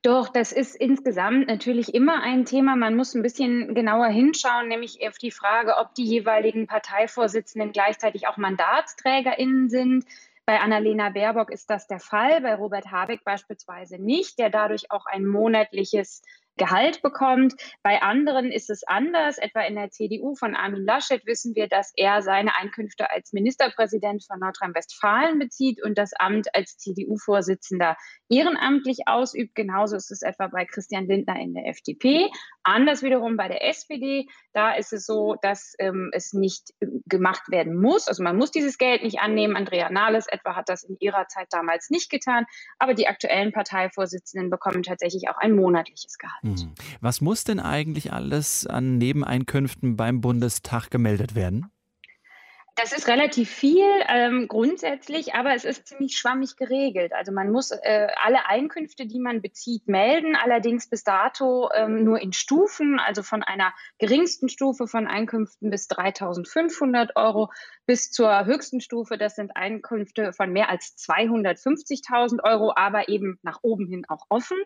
Doch, 0.03 0.29
das 0.29 0.51
ist 0.51 0.75
insgesamt 0.75 1.47
natürlich 1.47 1.95
immer 1.95 2.23
ein 2.23 2.45
Thema. 2.45 2.75
Man 2.75 2.97
muss 2.97 3.15
ein 3.15 3.23
bisschen 3.23 3.73
genauer 3.73 4.09
hinschauen, 4.09 4.67
nämlich 4.67 5.07
auf 5.07 5.17
die 5.17 5.31
Frage, 5.31 5.77
ob 5.79 5.95
die 5.95 6.05
jeweiligen 6.05 6.67
Parteivorsitzenden 6.67 7.71
gleichzeitig 7.71 8.27
auch 8.27 8.37
MandatsträgerInnen 8.37 9.69
sind. 9.69 10.05
Bei 10.45 10.59
Annalena 10.59 11.11
Baerbock 11.11 11.53
ist 11.53 11.71
das 11.71 11.87
der 11.87 12.01
Fall, 12.01 12.41
bei 12.41 12.57
Robert 12.57 12.91
Habeck 12.91 13.23
beispielsweise 13.23 14.03
nicht, 14.03 14.41
der 14.41 14.51
dadurch 14.51 14.91
auch 14.91 15.07
ein 15.07 15.25
monatliches 15.25 16.23
Gehalt 16.57 17.03
bekommt. 17.03 17.55
Bei 17.83 18.03
anderen 18.03 18.53
ist 18.53 18.71
es 18.71 18.85
anders. 18.85 19.39
Etwa 19.39 19.63
in 19.63 19.75
der 19.75 19.91
CDU 19.91 20.35
von 20.35 20.55
Armin 20.55 20.85
Laschet 20.85 21.25
wissen 21.27 21.55
wir, 21.55 21.67
dass 21.67 21.93
er 21.97 22.23
seine 22.23 22.57
Einkünfte 22.57 23.11
als 23.11 23.33
Ministerpräsident 23.33 24.25
von 24.27 24.39
Nordrhein-Westfalen 24.39 25.39
bezieht 25.39 25.83
und 25.83 25.97
das 25.97 26.13
Amt 26.13 26.55
als 26.55 26.77
CDU-Vorsitzender 26.77 27.97
ehrenamtlich 28.29 29.01
ausübt. 29.07 29.55
Genauso 29.55 29.97
ist 29.97 30.11
es 30.11 30.23
etwa 30.23 30.49
bei 30.49 30.65
Christian 30.67 31.07
Lindner 31.07 31.41
in 31.41 31.55
der 31.55 31.67
FDP. 31.69 32.31
Anders 32.65 33.03
wiederum 33.03 33.37
bei 33.37 33.49
der 33.49 33.67
SPD. 33.69 34.27
Da 34.53 34.75
ist 34.75 34.93
es 34.93 35.05
so, 35.05 35.37
dass 35.43 35.75
ähm, 35.79 36.11
es 36.13 36.33
nicht 36.33 36.71
äh, 36.81 36.87
gemacht 37.07 37.51
werden 37.51 37.81
muss. 37.81 38.09
Also 38.09 38.23
man 38.23 38.37
muss 38.37 38.51
dieses 38.51 38.79
Geld 38.79 39.03
nicht 39.03 39.21
annehmen. 39.21 39.57
Andrea 39.57 39.91
Nahles 39.91 40.27
etwa 40.29 40.55
hat 40.55 40.69
das 40.69 40.85
in 40.85 40.97
ihrer 41.01 41.27
Zeit 41.29 41.49
damals 41.51 41.91
nicht 41.91 42.11
getan. 42.11 42.45
Aber 42.79 42.95
die 42.95 43.09
aktuellen 43.09 43.53
Parteivorsitzenden 43.53 44.51
bekommen 44.51 44.83
tatsächlich 44.83 45.29
auch 45.29 45.39
ein 45.39 45.57
monatliches 45.57 46.19
Gehalt. 46.19 46.43
Mhm. 46.43 46.75
Was 47.01 47.21
muss 47.21 47.45
denn 47.45 47.61
eigentlich 47.61 48.13
alles 48.13 48.67
an 48.67 48.99
Nebeneinkünften 48.99 49.97
beim 49.97 50.21
Bundestag 50.21 50.91
gemeldet 50.91 51.35
werden? 51.35 51.73
Das 52.75 52.93
ist 52.93 53.07
relativ 53.07 53.51
viel 53.51 53.85
ähm, 54.09 54.49
grundsätzlich, 54.49 55.35
aber 55.35 55.55
es 55.55 55.67
ist 55.67 55.87
ziemlich 55.87 56.17
schwammig 56.17 56.57
geregelt. 56.57 57.13
Also 57.13 57.31
man 57.31 57.51
muss 57.51 57.71
äh, 57.71 58.09
alle 58.25 58.47
Einkünfte, 58.47 59.07
die 59.07 59.21
man 59.21 59.43
bezieht, 59.43 59.89
melden, 59.89 60.37
allerdings 60.37 60.89
bis 60.89 61.05
dato 61.05 61.69
ähm, 61.75 62.03
nur 62.03 62.19
in 62.21 62.33
Stufen, 62.33 62.99
also 62.99 63.23
von 63.23 63.43
einer 63.43 63.75
geringsten 63.99 64.49
Stufe 64.49 64.87
von 64.87 65.07
Einkünften 65.07 65.69
bis 65.69 65.87
3.500 65.91 67.15
Euro 67.15 67.51
bis 67.85 68.11
zur 68.11 68.47
höchsten 68.47 68.81
Stufe, 68.81 69.19
das 69.19 69.35
sind 69.35 69.55
Einkünfte 69.55 70.33
von 70.33 70.51
mehr 70.51 70.71
als 70.71 70.97
250.000 70.97 72.43
Euro, 72.43 72.73
aber 72.75 73.11
eben 73.11 73.39
nach 73.43 73.59
oben 73.61 73.87
hin 73.87 74.07
auch 74.09 74.25
offen. 74.31 74.57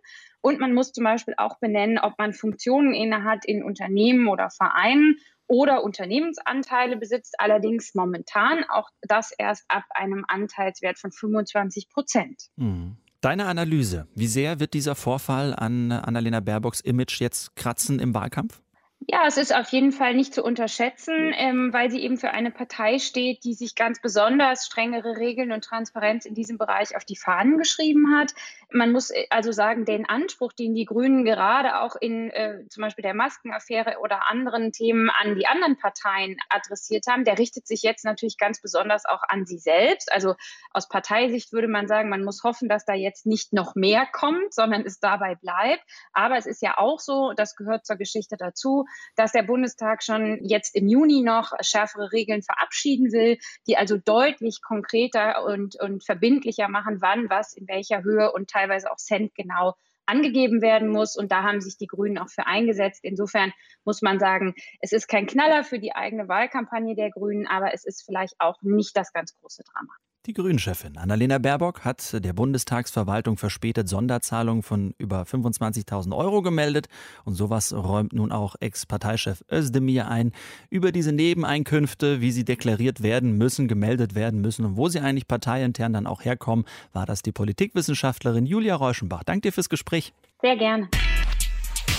Und 0.40 0.60
man 0.60 0.74
muss 0.74 0.92
zum 0.92 1.02
Beispiel 1.02 1.34
auch 1.38 1.58
benennen, 1.58 1.98
ob 1.98 2.18
man 2.18 2.32
Funktionen 2.34 2.94
innehat 2.94 3.44
in 3.46 3.64
Unternehmen 3.64 4.28
oder 4.28 4.48
Vereinen 4.50 5.18
oder 5.48 5.84
Unternehmensanteile 5.84 6.96
besitzt, 6.96 7.36
allerdings 7.38 7.94
momentan 7.94 8.64
auch 8.64 8.88
das 9.02 9.32
erst 9.36 9.64
ab 9.68 9.84
einem 9.90 10.24
Anteilswert 10.28 10.98
von 10.98 11.12
25 11.12 11.88
Prozent. 11.88 12.48
Mhm. 12.56 12.96
Deine 13.20 13.46
Analyse, 13.46 14.06
wie 14.14 14.26
sehr 14.26 14.60
wird 14.60 14.74
dieser 14.74 14.94
Vorfall 14.94 15.54
an 15.54 15.90
Annalena 15.90 16.40
Baerbocks 16.40 16.80
Image 16.80 17.20
jetzt 17.20 17.56
kratzen 17.56 17.98
im 17.98 18.14
Wahlkampf? 18.14 18.60
Ja, 19.08 19.22
es 19.28 19.36
ist 19.36 19.54
auf 19.54 19.68
jeden 19.68 19.92
Fall 19.92 20.14
nicht 20.14 20.34
zu 20.34 20.42
unterschätzen, 20.42 21.32
ähm, 21.36 21.72
weil 21.72 21.92
sie 21.92 22.02
eben 22.02 22.16
für 22.16 22.32
eine 22.32 22.50
Partei 22.50 22.98
steht, 22.98 23.44
die 23.44 23.54
sich 23.54 23.76
ganz 23.76 24.00
besonders 24.02 24.66
strengere 24.66 25.18
Regeln 25.18 25.52
und 25.52 25.62
Transparenz 25.62 26.26
in 26.26 26.34
diesem 26.34 26.58
Bereich 26.58 26.96
auf 26.96 27.04
die 27.04 27.14
Fahnen 27.14 27.56
geschrieben 27.56 28.16
hat. 28.18 28.32
Man 28.68 28.90
muss 28.90 29.10
äh, 29.10 29.26
also 29.30 29.52
sagen, 29.52 29.84
den 29.84 30.08
Anspruch, 30.08 30.52
den 30.52 30.74
die 30.74 30.86
Grünen 30.86 31.24
gerade 31.24 31.78
auch 31.82 31.94
in 31.94 32.30
äh, 32.32 32.64
zum 32.68 32.80
Beispiel 32.80 33.04
der 33.04 33.14
Maskenaffäre 33.14 33.98
oder 34.00 34.28
anderen 34.28 34.72
Themen 34.72 35.08
an 35.08 35.36
die 35.36 35.46
anderen 35.46 35.78
Parteien 35.78 36.36
adressiert 36.48 37.06
haben, 37.06 37.22
der 37.22 37.38
richtet 37.38 37.68
sich 37.68 37.82
jetzt 37.82 38.04
natürlich 38.04 38.38
ganz 38.38 38.60
besonders 38.60 39.04
auch 39.04 39.22
an 39.28 39.46
sie 39.46 39.58
selbst. 39.58 40.10
Also 40.12 40.34
aus 40.72 40.88
Parteisicht 40.88 41.52
würde 41.52 41.68
man 41.68 41.86
sagen, 41.86 42.08
man 42.08 42.24
muss 42.24 42.42
hoffen, 42.42 42.68
dass 42.68 42.84
da 42.84 42.94
jetzt 42.94 43.24
nicht 43.24 43.52
noch 43.52 43.76
mehr 43.76 44.04
kommt, 44.10 44.52
sondern 44.52 44.82
es 44.82 44.98
dabei 44.98 45.36
bleibt. 45.36 45.84
Aber 46.12 46.36
es 46.36 46.46
ist 46.46 46.60
ja 46.60 46.76
auch 46.76 46.98
so, 46.98 47.34
das 47.36 47.54
gehört 47.54 47.86
zur 47.86 47.94
Geschichte 47.94 48.36
dazu, 48.36 48.84
dass 49.14 49.32
der 49.32 49.42
Bundestag 49.42 50.02
schon 50.02 50.38
jetzt 50.42 50.74
im 50.74 50.88
Juni 50.88 51.22
noch 51.22 51.52
schärfere 51.60 52.12
Regeln 52.12 52.42
verabschieden 52.42 53.12
will, 53.12 53.38
die 53.66 53.76
also 53.76 53.96
deutlich 53.96 54.60
konkreter 54.62 55.44
und, 55.44 55.80
und 55.80 56.04
verbindlicher 56.04 56.68
machen, 56.68 56.98
wann 57.00 57.30
was 57.30 57.54
in 57.54 57.66
welcher 57.68 58.02
Höhe 58.02 58.32
und 58.32 58.50
teilweise 58.50 58.90
auch 58.90 58.96
Cent 58.96 59.34
genau 59.34 59.74
angegeben 60.06 60.62
werden 60.62 60.88
muss. 60.88 61.16
Und 61.16 61.32
da 61.32 61.42
haben 61.42 61.60
sich 61.60 61.76
die 61.76 61.86
Grünen 61.86 62.18
auch 62.18 62.28
für 62.28 62.46
eingesetzt. 62.46 63.00
Insofern 63.02 63.52
muss 63.84 64.02
man 64.02 64.18
sagen, 64.18 64.54
es 64.80 64.92
ist 64.92 65.08
kein 65.08 65.26
Knaller 65.26 65.64
für 65.64 65.78
die 65.78 65.94
eigene 65.94 66.28
Wahlkampagne 66.28 66.94
der 66.94 67.10
Grünen, 67.10 67.46
aber 67.46 67.74
es 67.74 67.84
ist 67.84 68.04
vielleicht 68.04 68.34
auch 68.38 68.62
nicht 68.62 68.96
das 68.96 69.12
ganz 69.12 69.34
große 69.34 69.64
Drama. 69.64 69.92
Die 70.26 70.32
Grünchefin 70.32 70.96
Annalena 70.96 71.38
Baerbock 71.38 71.84
hat 71.84 72.12
der 72.12 72.32
Bundestagsverwaltung 72.32 73.36
verspätet 73.36 73.88
Sonderzahlungen 73.88 74.64
von 74.64 74.92
über 74.98 75.22
25.000 75.22 76.16
Euro 76.16 76.42
gemeldet. 76.42 76.88
Und 77.24 77.34
sowas 77.34 77.72
räumt 77.72 78.12
nun 78.12 78.32
auch 78.32 78.56
Ex-Parteichef 78.58 79.44
Özdemir 79.48 80.08
ein. 80.08 80.32
Über 80.68 80.90
diese 80.90 81.12
Nebeneinkünfte, 81.12 82.20
wie 82.20 82.32
sie 82.32 82.44
deklariert 82.44 83.04
werden 83.04 83.38
müssen, 83.38 83.68
gemeldet 83.68 84.16
werden 84.16 84.40
müssen 84.40 84.64
und 84.64 84.76
wo 84.76 84.88
sie 84.88 84.98
eigentlich 84.98 85.28
parteiintern 85.28 85.92
dann 85.92 86.08
auch 86.08 86.24
herkommen, 86.24 86.64
war 86.92 87.06
das 87.06 87.22
die 87.22 87.30
Politikwissenschaftlerin 87.30 88.46
Julia 88.46 88.74
Reuschenbach. 88.74 89.22
Danke 89.22 89.42
dir 89.42 89.52
fürs 89.52 89.68
Gespräch. 89.68 90.12
Sehr 90.40 90.56
gerne. 90.56 90.88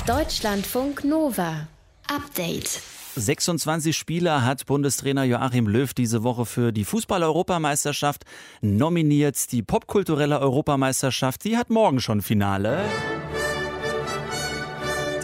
Deutschlandfunk 0.06 1.06
Nova. 1.06 1.70
Update. 2.14 2.82
26 3.18 3.98
Spieler 3.98 4.46
hat 4.46 4.66
Bundestrainer 4.68 5.24
Joachim 5.24 5.68
Löw 5.68 5.94
diese 5.94 6.24
Woche 6.24 6.46
für 6.46 6.72
die 6.72 6.86
Fußball-Europameisterschaft 6.86 8.26
nominiert. 8.62 9.52
Die 9.52 9.64
popkulturelle 9.64 10.40
Europameisterschaft, 10.40 11.44
die 11.44 11.58
hat 11.58 11.70
morgen 11.70 12.00
schon 12.00 12.22
Finale. 12.22 12.86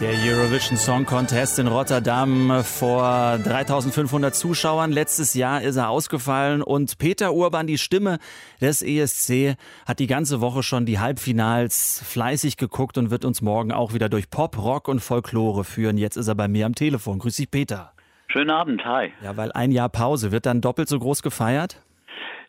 Der 0.00 0.10
Eurovision 0.10 0.76
Song 0.76 1.06
Contest 1.06 1.58
in 1.58 1.68
Rotterdam 1.68 2.62
vor 2.64 3.38
3500 3.38 4.34
Zuschauern. 4.34 4.90
Letztes 4.90 5.34
Jahr 5.34 5.62
ist 5.62 5.76
er 5.76 5.88
ausgefallen 5.88 6.62
und 6.62 6.98
Peter 6.98 7.32
Urban, 7.32 7.66
die 7.66 7.78
Stimme 7.78 8.18
des 8.60 8.82
ESC, 8.82 9.56
hat 9.86 10.00
die 10.00 10.06
ganze 10.06 10.40
Woche 10.40 10.62
schon 10.62 10.84
die 10.84 10.98
Halbfinals 10.98 12.02
fleißig 12.04 12.56
geguckt 12.56 12.98
und 12.98 13.10
wird 13.10 13.24
uns 13.24 13.40
morgen 13.40 13.72
auch 13.72 13.94
wieder 13.94 14.08
durch 14.08 14.28
Pop, 14.28 14.58
Rock 14.58 14.88
und 14.88 15.00
Folklore 15.00 15.64
führen. 15.64 15.96
Jetzt 15.96 16.16
ist 16.16 16.28
er 16.28 16.34
bei 16.34 16.48
mir 16.48 16.66
am 16.66 16.74
Telefon. 16.74 17.20
Grüß 17.20 17.36
dich, 17.36 17.50
Peter. 17.50 17.92
Schönen 18.26 18.50
Abend, 18.50 18.84
hi. 18.84 19.12
Ja, 19.22 19.36
weil 19.36 19.52
ein 19.52 19.70
Jahr 19.70 19.88
Pause 19.88 20.32
wird 20.32 20.44
dann 20.44 20.60
doppelt 20.60 20.88
so 20.88 20.98
groß 20.98 21.22
gefeiert? 21.22 21.80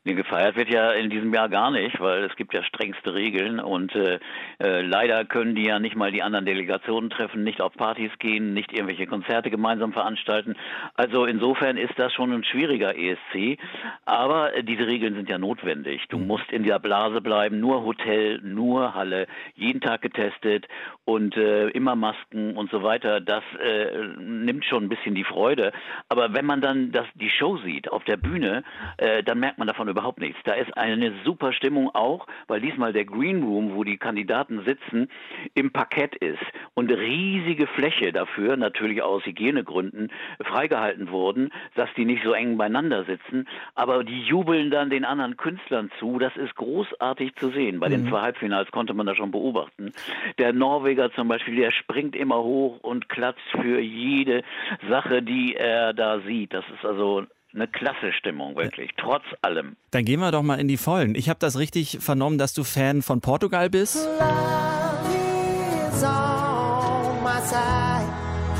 Nee, 0.08 0.14
gefeiert 0.14 0.56
wird 0.56 0.70
ja 0.70 0.92
in 0.92 1.10
diesem 1.10 1.34
Jahr 1.34 1.50
gar 1.50 1.72
nicht, 1.72 2.00
weil 2.00 2.26
es 2.26 2.36
gibt 2.36 2.54
ja 2.54 2.64
strengste 2.64 3.16
Regeln 3.16 3.60
und 3.60 3.96
äh, 3.96 4.20
äh, 4.60 4.82
leider 4.82 5.26
können 5.26 5.56
die 5.56 5.66
ja 5.66 5.80
nicht 5.80 5.96
mal 5.96 6.12
die 6.12 6.22
anderen 6.22 6.46
Delegationen 6.46 7.10
treffen, 7.10 7.44
nicht 7.44 7.60
auf 7.60 7.74
Partys 7.74 8.12
gehen, 8.20 8.54
nicht 8.54 8.72
irgendwelche 8.72 9.08
Konzerte 9.08 9.50
gemeinsam 9.50 9.94
veranstalten. 9.94 10.56
Also 10.94 11.26
insofern 11.26 11.78
ist 11.78 11.98
das 11.98 12.14
schon 12.14 12.32
ein 12.32 12.44
schwieriger 12.44 12.96
ESC, 12.96 13.58
aber 14.06 14.56
äh, 14.56 14.64
diese 14.64 14.86
Regeln 14.86 15.16
sind 15.16 15.28
ja 15.28 15.40
notwendig. 15.40 16.04
Du 16.10 16.20
mhm. 16.20 16.28
musst 16.28 16.52
in 16.52 16.62
der 16.62 16.78
Blase 16.78 17.20
bleiben, 17.20 17.60
nur 17.60 17.84
Hotel, 17.84 18.40
nur 18.44 18.94
Halle, 18.94 19.26
jeden 19.56 19.82
Tag 19.82 20.04
getestet 20.04 20.68
und 21.06 21.36
äh, 21.36 21.70
immer 21.70 21.96
Masken 21.96 22.56
und 22.56 22.70
so 22.70 22.84
weiter. 22.84 23.22
Das 23.22 23.44
äh, 23.60 24.06
nimmt 24.20 24.66
schon 24.66 24.84
ein 24.84 24.90
bisschen 24.90 25.16
die 25.16 25.24
Freude. 25.24 25.72
Aber 26.10 26.36
wenn 26.36 26.46
man 26.46 26.62
dann 26.62 26.92
das, 26.92 27.08
die 27.16 27.32
Show 27.32 27.58
sieht 27.58 27.92
auf 27.92 28.04
der 28.04 28.18
Bühne, 28.18 28.64
äh, 28.98 29.24
dann 29.24 29.40
merkt 29.40 29.58
man 29.58 29.68
davon 29.68 29.95
überhaupt 29.96 30.20
nichts. 30.20 30.38
Da 30.44 30.54
ist 30.54 30.76
eine 30.78 31.14
super 31.24 31.54
Stimmung 31.54 31.90
auch, 31.96 32.28
weil 32.48 32.60
diesmal 32.60 32.92
der 32.92 33.06
Green 33.06 33.44
Room, 33.44 33.76
wo 33.76 33.86
die 33.86 33.98
Kandidaten 33.98 34.64
sitzen, 34.66 35.08
im 35.54 35.72
Parkett 35.72 36.16
ist 36.16 36.44
und 36.74 36.92
riesige 36.92 37.66
Fläche 37.66 38.12
dafür, 38.12 38.58
natürlich 38.58 39.02
aus 39.02 39.26
Hygienegründen, 39.26 40.12
freigehalten 40.44 41.10
wurden, 41.12 41.52
dass 41.76 41.90
die 41.96 42.04
nicht 42.04 42.24
so 42.26 42.34
eng 42.34 42.58
beieinander 42.58 43.06
sitzen. 43.06 43.48
Aber 43.74 44.04
die 44.04 44.22
jubeln 44.24 44.70
dann 44.70 44.90
den 44.90 45.06
anderen 45.06 45.38
Künstlern 45.38 45.90
zu. 46.00 46.20
Das 46.20 46.36
ist 46.36 46.56
großartig 46.56 47.36
zu 47.36 47.50
sehen. 47.52 47.80
Bei 47.80 47.88
mhm. 47.88 47.92
den 47.92 48.10
zwei 48.10 48.22
Halbfinals 48.22 48.70
konnte 48.72 48.94
man 48.94 49.06
das 49.06 49.16
schon 49.16 49.32
beobachten. 49.32 49.94
Der 50.40 50.52
Norweger 50.52 51.12
zum 51.14 51.30
Beispiel, 51.30 51.56
der 51.56 51.72
springt 51.72 52.18
immer 52.18 52.44
hoch 52.44 52.80
und 52.82 53.08
klatscht 53.08 53.50
für 53.62 53.80
jede 53.80 54.44
Sache, 54.90 55.22
die 55.22 55.56
er 55.56 55.94
da 55.94 56.20
sieht. 56.20 56.54
Das 56.54 56.66
ist 56.76 56.86
also 56.86 57.26
eine 57.56 57.68
klasse 57.68 58.12
Stimmung, 58.14 58.56
wirklich, 58.56 58.92
trotz 58.98 59.24
allem. 59.42 59.78
Dann 59.92 60.06
gehen 60.06 60.20
wir 60.20 60.32
doch 60.32 60.44
mal 60.44 60.60
in 60.60 60.68
die 60.68 60.78
Vollen. 60.78 61.16
Ich 61.16 61.30
habe 61.30 61.40
das 61.40 61.58
richtig 61.58 62.00
vernommen, 62.02 62.38
dass 62.38 62.54
du 62.54 62.64
Fan 62.64 63.02
von 63.02 63.22
Portugal 63.22 63.70
bist. 63.70 64.08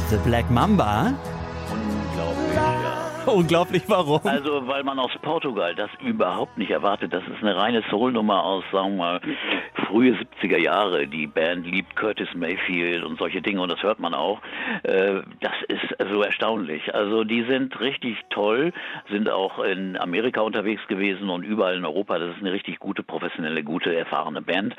The 0.10 0.18
Black 0.24 0.50
Mamba. 0.50 1.14
Unglaublich, 3.34 3.84
warum? 3.88 4.22
Also, 4.24 4.68
weil 4.68 4.84
man 4.84 5.00
aus 5.00 5.12
Portugal 5.22 5.76
das 5.76 5.90
überhaupt 6.04 6.58
nicht 6.58 6.72
erwartet. 6.72 7.14
Das 7.14 7.24
ist 7.24 7.42
eine 7.42 7.56
reine 7.56 7.84
Soul-Nummer 7.90 8.44
aus, 8.44 8.64
sagen 8.72 8.98
wir 8.98 8.98
mal, 8.98 9.22
frühe 9.88 10.16
70er 10.42 10.58
Jahre. 10.58 11.08
Die 11.08 11.28
Band 11.28 11.66
liebt 11.66 11.96
Curtis 11.96 12.30
Mayfield 12.36 13.04
und 13.04 13.18
solche 13.18 13.42
Dinge 13.42 13.62
und 13.62 13.72
das 13.72 13.82
hört 13.82 14.00
man 14.00 14.14
auch. 14.14 14.42
Äh, 14.84 15.22
das 15.42 15.54
ist 15.68 16.12
so 16.12 16.22
erstaunlich. 16.22 16.94
Also, 16.94 17.24
die 17.24 17.44
sind 17.44 17.80
richtig 17.80 18.18
toll, 18.30 18.74
sind 19.10 19.30
auch 19.30 19.60
in 19.60 19.98
Amerika 19.98 20.42
unterwegs 20.42 20.82
gewesen 20.88 21.30
und 21.30 21.44
überall 21.44 21.76
in 21.76 21.86
Europa. 21.86 22.20
Das 22.20 22.36
ist 22.36 22.42
eine 22.42 22.52
richtig 22.52 22.80
gute, 22.80 23.04
professionelle, 23.04 23.64
gute, 23.64 23.96
erfahrene 23.96 24.42
Band. 24.42 24.76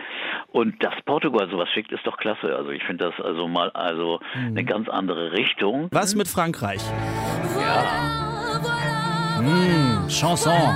Und 0.52 0.82
dass 0.82 0.94
Portugal 1.04 1.48
sowas 1.50 1.68
schickt, 1.70 1.92
ist 1.92 2.06
doch 2.06 2.16
klasse. 2.16 2.54
Also, 2.54 2.70
ich 2.70 2.84
finde 2.84 3.06
das 3.06 3.24
also 3.24 3.48
mal 3.48 3.70
also 3.70 4.20
eine 4.34 4.62
mhm. 4.62 4.66
ganz 4.66 4.88
andere 4.88 5.32
Richtung. 5.32 5.88
Was 5.90 6.14
mit 6.14 6.28
Frankreich? 6.28 6.82
Ja. 7.60 8.25
Mmh, 9.46 10.08
Chanson. 10.08 10.74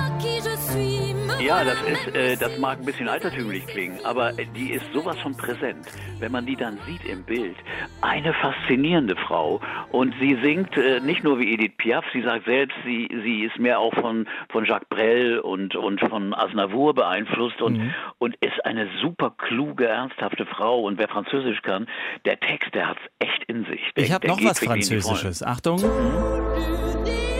Ja, 1.41 1.63
das 1.63 1.81
ist, 1.81 2.15
äh, 2.15 2.37
das 2.37 2.57
mag 2.59 2.79
ein 2.79 2.85
bisschen 2.85 3.09
altertümlich 3.09 3.65
klingen, 3.67 3.99
aber 4.05 4.31
die 4.31 4.71
ist 4.71 4.85
sowas 4.93 5.17
von 5.19 5.35
präsent. 5.35 5.85
Wenn 6.19 6.31
man 6.31 6.45
die 6.45 6.55
dann 6.55 6.77
sieht 6.85 7.03
im 7.03 7.23
Bild, 7.23 7.57
eine 8.01 8.33
faszinierende 8.33 9.15
Frau 9.15 9.59
und 9.91 10.13
sie 10.21 10.37
singt 10.41 10.77
äh, 10.77 10.99
nicht 11.01 11.23
nur 11.23 11.39
wie 11.39 11.53
Edith 11.53 11.73
Piaf, 11.77 12.05
sie 12.13 12.21
sagt 12.21 12.45
selbst, 12.45 12.77
sie, 12.85 13.09
sie 13.23 13.43
ist 13.43 13.59
mehr 13.59 13.79
auch 13.79 13.93
von, 13.95 14.27
von 14.49 14.65
Jacques 14.65 14.87
Brel 14.87 15.39
und, 15.39 15.75
und 15.75 15.99
von 15.99 16.33
Aznavour 16.33 16.93
beeinflusst 16.93 17.61
und, 17.61 17.79
mhm. 17.79 17.93
und 18.19 18.35
ist 18.35 18.63
eine 18.63 18.87
super 19.01 19.33
kluge, 19.37 19.87
ernsthafte 19.87 20.45
Frau 20.45 20.81
und 20.81 20.97
wer 20.97 21.09
Französisch 21.09 21.61
kann, 21.63 21.87
der 22.23 22.39
Text, 22.39 22.73
der 22.73 22.89
hat's 22.89 23.01
echt 23.19 23.43
in 23.47 23.65
sich. 23.65 23.81
Der, 23.95 24.03
ich 24.05 24.11
habe 24.11 24.27
noch 24.27 24.41
was 24.41 24.59
Französisches. 24.59 25.43
Achtung. 25.43 25.81
Mhm. 25.81 27.30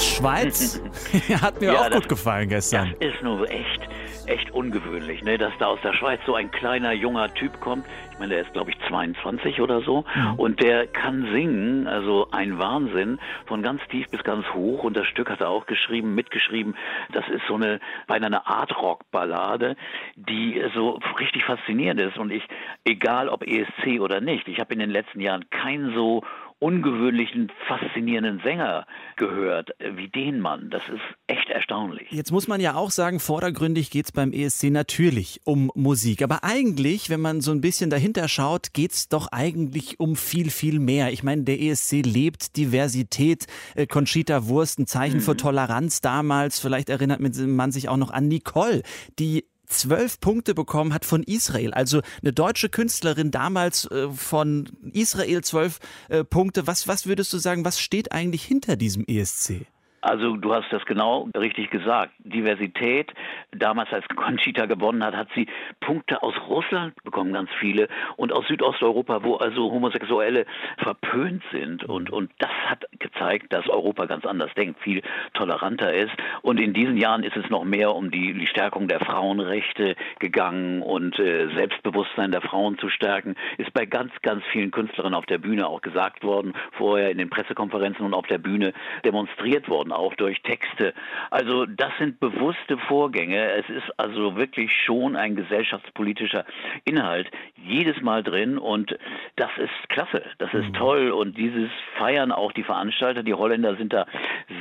Schweiz. 0.00 0.82
Hat 1.42 1.60
mir 1.60 1.72
ja, 1.72 1.80
auch 1.80 1.90
gut 1.90 2.08
gefallen 2.08 2.48
gestern. 2.48 2.94
Das 2.98 3.14
ist 3.14 3.22
nur 3.22 3.48
echt, 3.50 3.80
echt 4.26 4.50
ungewöhnlich, 4.52 5.22
ne? 5.22 5.38
dass 5.38 5.52
da 5.58 5.66
aus 5.66 5.78
der 5.82 5.92
Schweiz 5.92 6.20
so 6.26 6.34
ein 6.34 6.50
kleiner, 6.50 6.92
junger 6.92 7.32
Typ 7.34 7.60
kommt. 7.60 7.84
Ich 8.12 8.18
meine, 8.18 8.34
der 8.34 8.42
ist, 8.42 8.52
glaube 8.52 8.70
ich, 8.70 8.78
22 8.88 9.60
oder 9.60 9.80
so. 9.82 10.04
Mhm. 10.14 10.34
Und 10.36 10.62
der 10.62 10.86
kann 10.86 11.28
singen, 11.32 11.86
also 11.86 12.28
ein 12.32 12.58
Wahnsinn, 12.58 13.18
von 13.46 13.62
ganz 13.62 13.80
tief 13.90 14.08
bis 14.10 14.22
ganz 14.24 14.46
hoch. 14.54 14.84
Und 14.84 14.96
das 14.96 15.06
Stück 15.06 15.30
hat 15.30 15.40
er 15.40 15.48
auch 15.48 15.66
geschrieben, 15.66 16.14
mitgeschrieben. 16.14 16.76
Das 17.12 17.26
ist 17.28 17.42
so 17.48 17.54
eine, 17.54 17.80
beinahe 18.06 18.26
eine 18.26 18.46
Art 18.46 18.76
Rock-Ballade, 18.76 19.76
die 20.16 20.62
so 20.74 20.98
richtig 21.18 21.44
faszinierend 21.44 22.00
ist. 22.00 22.18
Und 22.18 22.30
ich, 22.30 22.42
egal 22.84 23.28
ob 23.28 23.46
ESC 23.46 24.00
oder 24.00 24.20
nicht, 24.20 24.48
ich 24.48 24.60
habe 24.60 24.72
in 24.72 24.80
den 24.80 24.90
letzten 24.90 25.20
Jahren 25.20 25.48
kein 25.50 25.92
so 25.94 26.22
ungewöhnlichen, 26.60 27.50
faszinierenden 27.66 28.40
Sänger 28.44 28.86
gehört, 29.16 29.70
wie 29.78 30.08
den 30.08 30.40
Mann. 30.40 30.70
Das 30.70 30.82
ist 30.88 31.00
echt 31.26 31.48
erstaunlich. 31.48 32.08
Jetzt 32.10 32.32
muss 32.32 32.48
man 32.48 32.60
ja 32.60 32.74
auch 32.74 32.90
sagen, 32.90 33.18
vordergründig 33.18 33.90
geht 33.90 34.04
es 34.06 34.12
beim 34.12 34.32
ESC 34.32 34.70
natürlich 34.70 35.40
um 35.44 35.72
Musik. 35.74 36.22
Aber 36.22 36.44
eigentlich, 36.44 37.10
wenn 37.10 37.20
man 37.20 37.40
so 37.40 37.50
ein 37.50 37.62
bisschen 37.62 37.90
dahinter 37.90 38.28
schaut, 38.28 38.74
geht 38.74 38.92
es 38.92 39.08
doch 39.08 39.28
eigentlich 39.32 39.98
um 39.98 40.16
viel, 40.16 40.50
viel 40.50 40.78
mehr. 40.78 41.12
Ich 41.12 41.22
meine, 41.22 41.42
der 41.42 41.60
ESC 41.60 42.04
lebt 42.04 42.56
Diversität. 42.56 43.46
Äh, 43.74 43.86
Conchita 43.86 44.46
Wurst, 44.46 44.78
ein 44.78 44.86
Zeichen 44.86 45.16
mhm. 45.16 45.22
für 45.22 45.36
Toleranz 45.36 46.02
damals. 46.02 46.60
Vielleicht 46.60 46.90
erinnert 46.90 47.20
man 47.20 47.72
sich 47.72 47.88
auch 47.88 47.96
noch 47.96 48.10
an 48.10 48.28
Nicole, 48.28 48.82
die 49.18 49.49
zwölf 49.70 50.20
Punkte 50.20 50.54
bekommen 50.54 50.92
hat 50.92 51.04
von 51.04 51.22
Israel. 51.22 51.72
Also 51.72 52.02
eine 52.22 52.32
deutsche 52.32 52.68
Künstlerin 52.68 53.30
damals 53.30 53.86
äh, 53.90 54.08
von 54.10 54.68
Israel 54.92 55.42
zwölf 55.42 55.78
äh, 56.08 56.24
Punkte. 56.24 56.66
Was, 56.66 56.88
was 56.88 57.06
würdest 57.06 57.32
du 57.32 57.38
sagen, 57.38 57.64
was 57.64 57.80
steht 57.80 58.12
eigentlich 58.12 58.44
hinter 58.44 58.76
diesem 58.76 59.04
ESC? 59.06 59.66
Also 60.00 60.36
du 60.36 60.54
hast 60.54 60.72
das 60.72 60.84
genau 60.86 61.28
richtig 61.36 61.70
gesagt. 61.70 62.12
Diversität. 62.18 63.12
Damals, 63.52 63.92
als 63.92 64.06
Conchita 64.08 64.66
gewonnen 64.66 65.04
hat, 65.04 65.14
hat 65.14 65.28
sie 65.34 65.46
Punkte 65.80 66.22
aus 66.22 66.34
Russland 66.48 66.94
bekommen, 67.04 67.32
ganz 67.32 67.50
viele, 67.58 67.88
und 68.16 68.32
aus 68.32 68.46
Südosteuropa, 68.46 69.22
wo 69.22 69.36
also 69.36 69.70
Homosexuelle 69.70 70.46
verpönt 70.78 71.42
sind. 71.52 71.84
Und, 71.84 72.10
und 72.10 72.30
das 72.38 72.50
hat 72.66 72.86
gezeigt, 72.98 73.52
dass 73.52 73.68
Europa 73.68 74.06
ganz 74.06 74.24
anders 74.24 74.50
denkt, 74.54 74.80
viel 74.80 75.02
toleranter 75.34 75.92
ist. 75.92 76.12
Und 76.42 76.60
in 76.60 76.72
diesen 76.72 76.96
Jahren 76.96 77.22
ist 77.22 77.36
es 77.36 77.48
noch 77.50 77.64
mehr 77.64 77.94
um 77.94 78.10
die, 78.10 78.32
die 78.32 78.46
Stärkung 78.46 78.88
der 78.88 79.00
Frauenrechte 79.00 79.96
gegangen 80.18 80.82
und 80.82 81.18
äh, 81.18 81.48
Selbstbewusstsein 81.54 82.30
der 82.30 82.40
Frauen 82.40 82.78
zu 82.78 82.88
stärken. 82.88 83.36
Ist 83.58 83.72
bei 83.74 83.84
ganz, 83.84 84.12
ganz 84.22 84.42
vielen 84.52 84.70
Künstlerinnen 84.70 85.14
auf 85.14 85.26
der 85.26 85.38
Bühne 85.38 85.66
auch 85.66 85.82
gesagt 85.82 86.22
worden, 86.22 86.54
vorher 86.72 87.10
in 87.10 87.18
den 87.18 87.30
Pressekonferenzen 87.30 88.04
und 88.04 88.14
auf 88.14 88.26
der 88.26 88.38
Bühne 88.38 88.72
demonstriert 89.04 89.68
worden 89.68 89.89
auch 89.92 90.14
durch 90.14 90.42
Texte. 90.42 90.94
Also 91.30 91.66
das 91.66 91.90
sind 91.98 92.20
bewusste 92.20 92.78
Vorgänge. 92.88 93.52
Es 93.52 93.68
ist 93.68 93.98
also 93.98 94.36
wirklich 94.36 94.70
schon 94.84 95.16
ein 95.16 95.36
gesellschaftspolitischer 95.36 96.44
Inhalt 96.84 97.30
jedes 97.56 98.00
Mal 98.00 98.22
drin 98.22 98.58
und 98.58 98.96
das 99.36 99.50
ist 99.58 99.88
klasse, 99.88 100.22
das 100.38 100.52
ist 100.54 100.68
mhm. 100.68 100.74
toll 100.74 101.10
und 101.10 101.36
dieses 101.36 101.70
feiern 101.96 102.32
auch 102.32 102.52
die 102.52 102.62
Veranstalter. 102.62 103.22
Die 103.22 103.34
Holländer 103.34 103.76
sind 103.76 103.92
da 103.92 104.06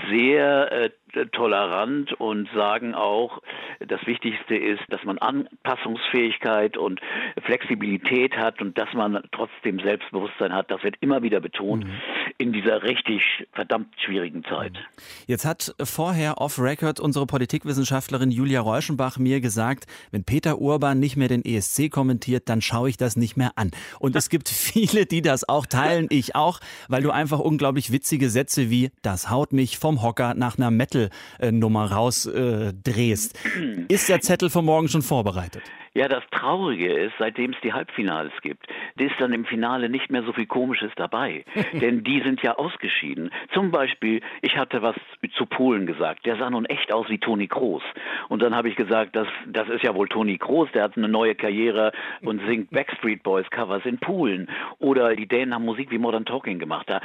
sehr 0.09 0.71
äh, 0.71 0.89
tolerant 1.31 2.13
und 2.13 2.49
sagen 2.53 2.93
auch, 2.93 3.41
das 3.79 4.05
Wichtigste 4.05 4.55
ist, 4.55 4.83
dass 4.89 5.03
man 5.03 5.17
Anpassungsfähigkeit 5.17 6.77
und 6.77 6.99
Flexibilität 7.43 8.37
hat 8.37 8.61
und 8.61 8.77
dass 8.77 8.93
man 8.93 9.23
trotzdem 9.31 9.79
Selbstbewusstsein 9.79 10.53
hat. 10.53 10.69
Das 10.71 10.83
wird 10.83 10.97
immer 11.01 11.23
wieder 11.23 11.39
betont 11.39 11.85
mhm. 11.85 11.93
in 12.37 12.53
dieser 12.53 12.83
richtig 12.83 13.23
verdammt 13.53 13.95
schwierigen 13.99 14.43
Zeit. 14.43 14.73
Jetzt 15.27 15.45
hat 15.45 15.75
vorher 15.83 16.39
off-Record 16.39 16.99
unsere 16.99 17.25
Politikwissenschaftlerin 17.25 18.31
Julia 18.31 18.61
Reuschenbach 18.61 19.17
mir 19.17 19.41
gesagt, 19.41 19.85
wenn 20.11 20.23
Peter 20.23 20.59
Urban 20.59 20.99
nicht 20.99 21.17
mehr 21.17 21.27
den 21.27 21.43
ESC 21.43 21.91
kommentiert, 21.91 22.47
dann 22.49 22.61
schaue 22.61 22.89
ich 22.89 22.97
das 22.97 23.15
nicht 23.15 23.37
mehr 23.37 23.51
an. 23.57 23.71
Und 23.99 24.15
es 24.15 24.29
gibt 24.29 24.49
viele, 24.49 25.05
die 25.05 25.21
das 25.21 25.47
auch 25.47 25.65
teilen, 25.65 26.07
ich 26.09 26.35
auch, 26.35 26.59
weil 26.87 27.03
du 27.03 27.11
einfach 27.11 27.39
unglaublich 27.39 27.91
witzige 27.91 28.29
Sätze 28.29 28.69
wie 28.69 28.91
das 29.01 29.29
haut 29.29 29.53
mich 29.53 29.77
vom 29.77 30.01
Hocker 30.01 30.33
nach 30.33 30.57
einer 30.57 30.71
Metal 30.71 31.09
Zettelnummer 31.59 31.91
rausdrehst. 31.91 33.35
Äh, 33.55 33.85
Ist 33.93 34.09
der 34.09 34.21
Zettel 34.21 34.49
von 34.49 34.65
morgen 34.65 34.87
schon 34.87 35.01
vorbereitet? 35.01 35.63
Ja, 35.99 36.07
das 36.07 36.23
Traurige 36.31 36.93
ist, 36.93 37.11
seitdem 37.19 37.51
es 37.51 37.59
die 37.59 37.73
Halbfinales 37.73 38.31
gibt, 38.41 38.67
ist 38.97 39.15
dann 39.19 39.33
im 39.33 39.43
Finale 39.43 39.89
nicht 39.89 40.09
mehr 40.09 40.23
so 40.23 40.31
viel 40.31 40.45
Komisches 40.45 40.93
dabei. 40.95 41.43
Denn 41.73 42.05
die 42.05 42.21
sind 42.21 42.41
ja 42.41 42.55
ausgeschieden. 42.55 43.31
Zum 43.51 43.69
Beispiel, 43.69 44.21
ich 44.41 44.55
hatte 44.55 44.81
was 44.81 44.95
zu 45.35 45.45
Polen 45.45 45.85
gesagt. 45.85 46.25
Der 46.25 46.37
sah 46.37 46.49
nun 46.49 46.63
echt 46.67 46.93
aus 46.93 47.09
wie 47.09 47.17
Toni 47.17 47.49
Kroos. 47.49 47.83
Und 48.29 48.41
dann 48.41 48.55
habe 48.55 48.69
ich 48.69 48.77
gesagt, 48.77 49.13
das, 49.13 49.27
das 49.45 49.67
ist 49.67 49.83
ja 49.83 49.93
wohl 49.93 50.07
Toni 50.07 50.37
Kroos, 50.37 50.69
der 50.73 50.83
hat 50.83 50.95
eine 50.95 51.09
neue 51.09 51.35
Karriere 51.35 51.91
und 52.21 52.41
singt 52.47 52.71
Backstreet 52.71 53.21
Boys 53.21 53.49
Covers 53.49 53.85
in 53.85 53.97
Polen. 53.97 54.49
Oder 54.77 55.17
die 55.17 55.27
Dänen 55.27 55.53
haben 55.53 55.65
Musik 55.65 55.91
wie 55.91 55.97
Modern 55.97 56.23
Talking 56.23 56.59
gemacht. 56.59 56.89
Da, 56.89 57.01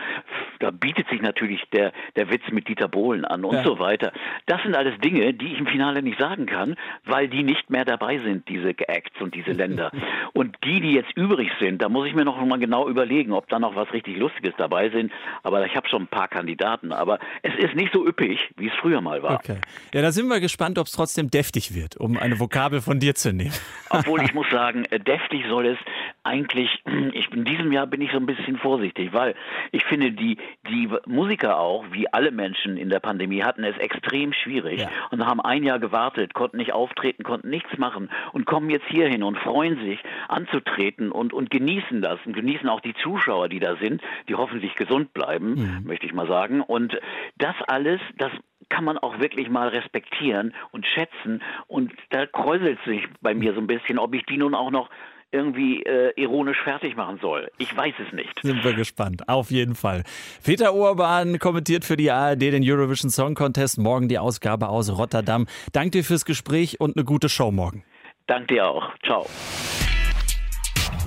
da 0.61 0.71
bietet 0.71 1.09
sich 1.09 1.21
natürlich 1.21 1.65
der, 1.73 1.93
der 2.15 2.31
Witz 2.31 2.45
mit 2.53 2.69
Dieter 2.69 2.87
Bohlen 2.87 3.25
an 3.25 3.45
und 3.45 3.57
ja. 3.57 3.65
so 3.65 3.81
weiter. 3.81 4.13
Das 4.47 4.63
sind 4.63 4.77
alles 4.77 4.97
Dinge, 5.01 5.35
die 5.35 5.55
ich 5.55 5.59
im 5.59 5.67
Finale 5.67 6.01
nicht 6.01 6.21
sagen 6.21 6.47
kann, 6.47 6.77
weil 7.05 7.27
die 7.27 7.43
nicht 7.43 7.71
mehr 7.71 7.85
dabei 7.85 8.21
sind, 8.21 8.49
diese 8.49 8.84
Acts 8.88 9.20
und 9.20 9.35
diese 9.35 9.53
Länder. 9.53 9.90
Und 10.33 10.57
die, 10.64 10.81
die 10.81 10.92
jetzt 10.92 11.16
übrig 11.16 11.51
sind, 11.61 11.83
da 11.83 11.88
muss 11.88 12.07
ich 12.07 12.14
mir 12.14 12.25
noch 12.25 12.42
mal 12.44 12.59
genau 12.59 12.88
überlegen, 12.88 13.33
ob 13.33 13.49
da 13.49 13.59
noch 13.59 13.75
was 13.77 13.92
richtig 13.92 14.16
Lustiges 14.16 14.55
dabei 14.57 14.90
sind. 14.90 15.12
Aber 15.42 15.64
ich 15.66 15.75
habe 15.77 15.88
schon 15.88 16.03
ein 16.03 16.09
paar 16.09 16.29
Kandidaten. 16.29 16.92
Aber 16.92 17.18
es 17.42 17.55
ist 17.57 17.75
nicht 17.75 17.92
so 17.92 18.07
üppig, 18.07 18.38
wie 18.57 18.68
es 18.68 18.75
früher 18.81 19.01
mal 19.01 19.23
war. 19.23 19.35
Okay. 19.35 19.59
Ja, 19.92 20.03
da 20.03 20.12
sind 20.12 20.29
wir 20.29 20.40
gespannt, 20.40 20.79
ob 20.79 20.87
es 20.87 20.92
trotzdem 20.92 21.31
deftig 21.31 21.75
wird, 21.75 21.97
um 21.97 22.18
eine 22.18 22.38
Vokabel 22.38 22.81
von 22.81 23.01
dir 23.01 23.14
zu 23.14 23.33
nehmen. 23.33 23.55
Obwohl 23.90 24.23
ich 24.23 24.35
muss 24.35 24.47
sagen, 24.51 24.85
äh, 24.90 25.01
deftig 25.01 25.44
soll 25.49 25.66
es 25.66 25.79
eigentlich, 26.25 26.83
ich, 27.13 27.33
in 27.33 27.45
diesem 27.45 27.73
Jahr 27.73 27.87
bin 27.87 28.01
ich 28.01 28.11
so 28.11 28.17
ein 28.17 28.27
bisschen 28.27 28.59
vorsichtig, 28.59 29.13
weil 29.13 29.35
ich 29.73 29.85
finde, 29.85 30.13
die, 30.13 30.39
die 30.69 30.89
Musiker 31.07 31.59
auch, 31.59 31.85
wie 31.93 32.13
alle 32.13 32.31
Menschen 32.31 32.77
in 32.77 32.89
der 32.89 33.01
Pandemie, 33.01 33.43
hatten 33.43 33.65
es 33.65 33.77
extrem 33.79 34.33
schwierig 34.33 34.81
ja. 34.81 34.91
und 35.11 35.25
haben 35.25 35.41
ein 35.41 35.63
Jahr 35.63 35.79
gewartet, 35.79 36.35
konnten 36.35 36.57
nicht 36.57 36.73
auftreten, 36.73 37.23
konnten 37.23 37.51
nichts 37.51 37.77
machen 37.79 38.11
und 38.33 38.47
kommen 38.47 38.71
jetzt 38.71 38.87
hierhin 38.89 39.23
und 39.23 39.39
freuen 39.39 39.79
sich 39.85 40.01
anzutreten 40.29 41.13
und, 41.13 41.33
und 41.33 41.51
genießen 41.51 42.01
das 42.01 42.19
und 42.25 42.35
genießen 42.35 42.69
auch 42.69 42.81
die 42.81 42.95
Zuschauer, 42.95 43.49
die 43.49 43.61
da 43.61 43.77
sind, 43.77 44.03
die 44.29 44.35
hoffentlich 44.35 44.75
gesund 44.75 45.13
bleiben, 45.13 45.55
mhm. 45.55 45.83
möchte 45.87 46.07
ich 46.07 46.15
mal 46.15 46.27
sagen. 46.27 46.61
Und 46.61 46.99
das 47.37 47.55
alles, 47.69 48.01
das 48.17 48.33
kann 48.69 48.85
man 48.85 48.99
auch 48.99 49.19
wirklich 49.21 49.51
mal 49.51 49.69
respektieren 49.69 50.55
und 50.73 50.87
schätzen. 50.87 51.43
Und 51.67 51.93
da 52.11 52.27
kräuselt 52.27 52.79
sich 52.85 53.07
bei 53.21 53.35
mir 53.35 53.55
so 53.55 53.61
ein 53.61 53.67
bisschen, 53.67 53.99
ob 53.99 54.15
ich 54.15 54.25
die 54.25 54.39
nun 54.39 54.55
auch 54.55 54.71
noch 54.71 54.89
irgendwie 55.35 55.83
äh, 55.83 56.12
ironisch 56.16 56.59
fertig 56.62 56.97
machen 56.97 57.18
soll. 57.20 57.51
Ich 57.59 57.77
weiß 57.77 57.94
es 58.07 58.12
nicht. 58.12 58.40
Sind 58.42 58.62
wir 58.62 58.73
gespannt. 58.73 59.29
Auf 59.29 59.51
jeden 59.51 59.75
Fall. 59.75 60.05
Peter 60.44 60.75
Urban 60.75 61.38
kommentiert 61.38 61.85
für 61.85 61.97
die 61.97 62.11
ARD 62.11 62.40
den 62.40 62.62
Eurovision 62.64 63.11
Song 63.11 63.35
Contest. 63.35 63.79
Morgen 63.79 64.09
die 64.09 64.18
Ausgabe 64.18 64.68
aus 64.68 64.97
Rotterdam. 64.97 65.47
Danke 65.73 65.90
dir 65.90 66.05
fürs 66.05 66.25
Gespräch 66.25 66.81
und 66.81 66.97
eine 66.97 67.05
gute 67.05 67.29
Show 67.29 67.51
morgen. 67.51 67.85
Danke 68.27 68.55
dir 68.55 68.68
auch. 68.68 68.88
Ciao. 69.05 69.27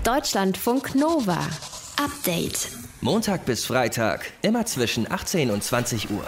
Deutschlandfunk 0.04 0.94
Nova. 0.94 1.40
Update. 2.04 2.70
Montag 3.02 3.46
bis 3.46 3.66
Freitag, 3.66 4.32
immer 4.42 4.66
zwischen 4.66 5.10
18 5.12 5.52
und 5.52 5.64
20 5.64 6.10
Uhr. 6.12 6.26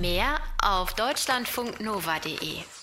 Mehr 0.00 0.36
auf 0.62 0.94
deutschlandfunknova.de. 0.94 2.79